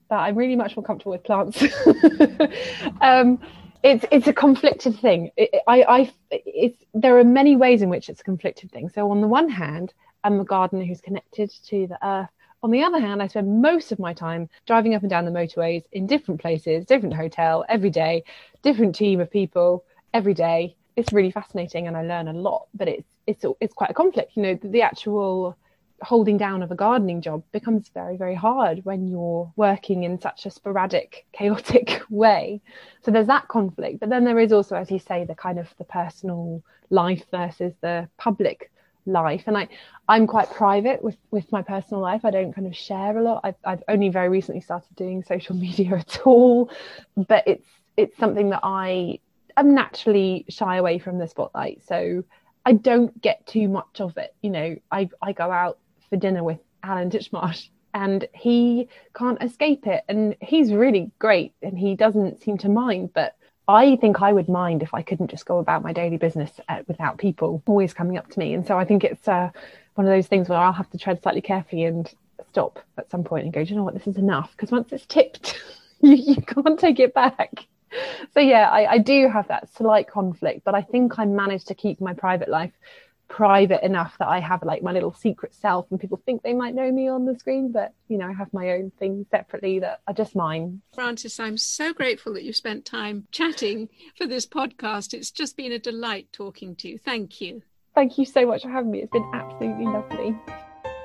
but 0.08 0.16
I'm 0.16 0.34
really 0.34 0.56
much 0.56 0.76
more 0.76 0.82
comfortable 0.82 1.12
with 1.12 1.22
plants. 1.22 1.62
um, 3.00 3.38
it's 3.84 4.04
it's 4.10 4.26
a 4.26 4.32
conflicted 4.32 4.98
thing. 4.98 5.30
It, 5.36 5.62
I, 5.68 5.82
I, 5.82 6.12
it's 6.30 6.82
there 6.92 7.16
are 7.18 7.24
many 7.24 7.54
ways 7.54 7.80
in 7.80 7.88
which 7.88 8.08
it's 8.08 8.20
a 8.20 8.24
conflicted 8.24 8.72
thing. 8.72 8.88
So 8.88 9.12
on 9.12 9.20
the 9.20 9.28
one 9.28 9.48
hand, 9.48 9.94
I'm 10.24 10.40
a 10.40 10.44
gardener 10.44 10.84
who's 10.84 11.02
connected 11.02 11.52
to 11.66 11.86
the 11.86 12.04
earth. 12.04 12.30
On 12.64 12.70
the 12.70 12.82
other 12.82 12.98
hand, 12.98 13.22
I 13.22 13.26
spend 13.26 13.60
most 13.60 13.92
of 13.92 13.98
my 13.98 14.14
time 14.14 14.48
driving 14.64 14.94
up 14.94 15.02
and 15.02 15.10
down 15.10 15.26
the 15.26 15.30
motorways 15.30 15.84
in 15.92 16.06
different 16.06 16.40
places, 16.40 16.86
different 16.86 17.14
hotel 17.14 17.62
every 17.68 17.90
day, 17.90 18.24
different 18.62 18.94
team 18.94 19.20
of 19.20 19.30
people 19.30 19.84
every 20.14 20.32
day. 20.32 20.74
It's 20.96 21.12
really 21.12 21.30
fascinating 21.30 21.86
and 21.86 21.94
I 21.94 22.04
learn 22.04 22.26
a 22.26 22.32
lot, 22.32 22.68
but 22.72 22.88
it's 22.88 23.06
it's 23.26 23.44
it's 23.60 23.74
quite 23.74 23.90
a 23.90 23.94
conflict. 24.02 24.32
You 24.34 24.44
know, 24.44 24.54
the, 24.54 24.68
the 24.68 24.80
actual 24.80 25.58
holding 26.00 26.38
down 26.38 26.62
of 26.62 26.70
a 26.70 26.74
gardening 26.74 27.20
job 27.20 27.42
becomes 27.52 27.90
very 27.90 28.16
very 28.16 28.34
hard 28.34 28.82
when 28.86 29.08
you're 29.08 29.52
working 29.56 30.04
in 30.04 30.18
such 30.18 30.46
a 30.46 30.50
sporadic 30.50 31.26
chaotic 31.32 32.02
way 32.10 32.60
so 33.00 33.10
there's 33.10 33.28
that 33.28 33.46
conflict 33.48 34.00
but 34.00 34.10
then 34.10 34.24
there 34.24 34.38
is 34.40 34.52
also 34.52 34.74
as 34.74 34.90
you 34.90 34.98
say 34.98 35.24
the 35.24 35.36
kind 35.36 35.58
of 35.58 35.72
the 35.78 35.84
personal 35.84 36.62
life 36.90 37.24
versus 37.30 37.72
the 37.80 38.08
public 38.18 38.70
life. 39.06 39.44
And 39.46 39.56
i 39.56 39.68
i'm 40.08 40.26
quite 40.26 40.50
private 40.50 41.02
with 41.02 41.16
with 41.30 41.50
my 41.52 41.62
personal 41.62 42.00
life. 42.00 42.24
I 42.24 42.30
don't 42.30 42.52
kind 42.52 42.66
of 42.66 42.76
share 42.76 43.16
a 43.16 43.22
lot. 43.22 43.40
I've, 43.44 43.56
I've 43.64 43.82
only 43.88 44.08
very 44.08 44.28
recently 44.28 44.60
started 44.60 44.94
doing 44.96 45.22
social 45.22 45.56
media 45.66 45.96
at 45.96 46.20
all. 46.24 46.70
But 47.16 47.44
it's 47.46 47.68
it's 47.96 48.18
something 48.18 48.50
that 48.50 48.60
i 48.62 49.18
am 49.56 49.72
naturally 49.74 50.44
shy 50.48 50.76
away 50.76 50.98
from 50.98 51.18
the 51.18 51.28
spotlight. 51.28 51.82
So 51.86 52.24
i 52.66 52.72
don't 52.72 53.20
get 53.20 53.46
too 53.46 53.68
much 53.68 54.00
of 54.00 54.16
it. 54.16 54.34
You 54.42 54.50
know 54.50 54.76
i 54.90 55.08
i 55.22 55.32
go 55.32 55.50
out 55.50 55.78
for 56.10 56.16
dinner 56.16 56.44
with 56.44 56.58
Alan 56.82 57.10
Titchmarsh 57.10 57.68
and 57.94 58.26
he 58.34 58.88
can't 59.14 59.42
escape 59.42 59.86
it. 59.86 60.04
And 60.08 60.36
he's 60.40 60.72
really 60.72 61.10
great 61.18 61.54
and 61.62 61.78
he 61.78 61.94
doesn't 61.94 62.42
seem 62.42 62.58
to 62.58 62.68
mind 62.68 63.12
but 63.14 63.36
I 63.66 63.96
think 63.96 64.20
I 64.20 64.32
would 64.32 64.48
mind 64.48 64.82
if 64.82 64.92
I 64.92 65.02
couldn't 65.02 65.30
just 65.30 65.46
go 65.46 65.58
about 65.58 65.82
my 65.82 65.92
daily 65.92 66.18
business 66.18 66.50
uh, 66.68 66.82
without 66.86 67.18
people 67.18 67.62
always 67.66 67.94
coming 67.94 68.18
up 68.18 68.30
to 68.30 68.38
me. 68.38 68.52
And 68.54 68.66
so 68.66 68.78
I 68.78 68.84
think 68.84 69.04
it's 69.04 69.26
uh, 69.26 69.50
one 69.94 70.06
of 70.06 70.12
those 70.12 70.26
things 70.26 70.48
where 70.48 70.58
I'll 70.58 70.72
have 70.72 70.90
to 70.90 70.98
tread 70.98 71.22
slightly 71.22 71.40
carefully 71.40 71.84
and 71.84 72.12
stop 72.50 72.78
at 72.98 73.10
some 73.10 73.24
point 73.24 73.44
and 73.44 73.52
go, 73.52 73.64
do 73.64 73.70
you 73.70 73.76
know 73.76 73.84
what, 73.84 73.94
this 73.94 74.06
is 74.06 74.16
enough? 74.16 74.50
Because 74.52 74.70
once 74.70 74.92
it's 74.92 75.06
tipped, 75.06 75.58
you, 76.00 76.14
you 76.14 76.36
can't 76.42 76.78
take 76.78 77.00
it 77.00 77.14
back. 77.14 77.66
So 78.32 78.40
yeah, 78.40 78.68
I, 78.70 78.92
I 78.92 78.98
do 78.98 79.28
have 79.28 79.48
that 79.48 79.72
slight 79.74 80.08
conflict, 80.08 80.62
but 80.64 80.74
I 80.74 80.82
think 80.82 81.18
I 81.18 81.24
managed 81.24 81.68
to 81.68 81.74
keep 81.74 82.00
my 82.00 82.12
private 82.12 82.48
life 82.48 82.72
private 83.28 83.84
enough 83.84 84.16
that 84.18 84.28
I 84.28 84.40
have 84.40 84.62
like 84.62 84.82
my 84.82 84.92
little 84.92 85.12
secret 85.12 85.54
self 85.54 85.86
and 85.90 86.00
people 86.00 86.20
think 86.24 86.42
they 86.42 86.52
might 86.52 86.74
know 86.74 86.90
me 86.90 87.08
on 87.08 87.24
the 87.24 87.38
screen, 87.38 87.72
but 87.72 87.92
you 88.08 88.18
know, 88.18 88.28
I 88.28 88.32
have 88.32 88.52
my 88.52 88.72
own 88.72 88.92
things 88.98 89.26
separately 89.30 89.80
that 89.80 90.00
are 90.06 90.14
just 90.14 90.36
mine. 90.36 90.82
Frances, 90.94 91.40
I'm 91.40 91.58
so 91.58 91.92
grateful 91.92 92.34
that 92.34 92.44
you 92.44 92.52
spent 92.52 92.84
time 92.84 93.26
chatting 93.30 93.88
for 94.16 94.26
this 94.26 94.46
podcast. 94.46 95.14
It's 95.14 95.30
just 95.30 95.56
been 95.56 95.72
a 95.72 95.78
delight 95.78 96.28
talking 96.32 96.76
to 96.76 96.88
you. 96.88 96.98
Thank 96.98 97.40
you. 97.40 97.62
Thank 97.94 98.18
you 98.18 98.24
so 98.24 98.46
much 98.46 98.62
for 98.62 98.70
having 98.70 98.90
me. 98.90 99.02
It's 99.02 99.12
been 99.12 99.30
absolutely 99.32 99.86
lovely. 99.86 100.36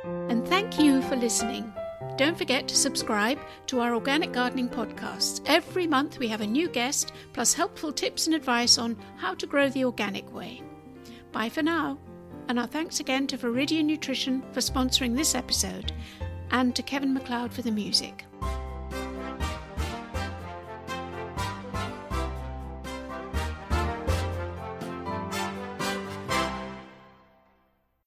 And 0.04 0.48
thank 0.48 0.80
you 0.80 1.02
for 1.04 1.16
listening. 1.16 1.72
Don't 2.18 2.38
forget 2.38 2.68
to 2.68 2.76
subscribe 2.76 3.40
to 3.68 3.80
our 3.80 3.94
organic 3.94 4.34
gardening 4.34 4.70
podcasts. 4.70 5.42
Every 5.46 5.88
month 5.88 6.20
we 6.20 6.28
have 6.28 6.42
a 6.42 6.48
new 6.48 6.68
guest, 6.68 7.14
plus 7.34 7.54
helpful 7.54 7.94
tips 7.94 8.26
and 8.26 8.36
advice 8.36 8.78
on 8.78 8.98
how 9.18 9.36
to 9.36 9.48
grow 9.48 9.70
the 9.70 9.86
organic 9.86 10.34
way. 10.34 10.62
Bye 11.32 11.50
for 11.50 11.62
now. 11.62 11.98
And 12.50 12.58
our 12.58 12.66
thanks 12.66 13.00
again 13.00 13.28
to 13.28 13.38
Viridian 13.38 13.86
Nutrition 13.86 14.42
for 14.54 14.60
sponsoring 14.60 15.16
this 15.16 15.36
episode 15.36 15.94
and 16.50 16.76
to 16.76 16.82
Kevin 16.82 17.14
MacLeod 17.14 17.54
for 17.54 17.62
the 17.62 17.70
music. 17.70 18.26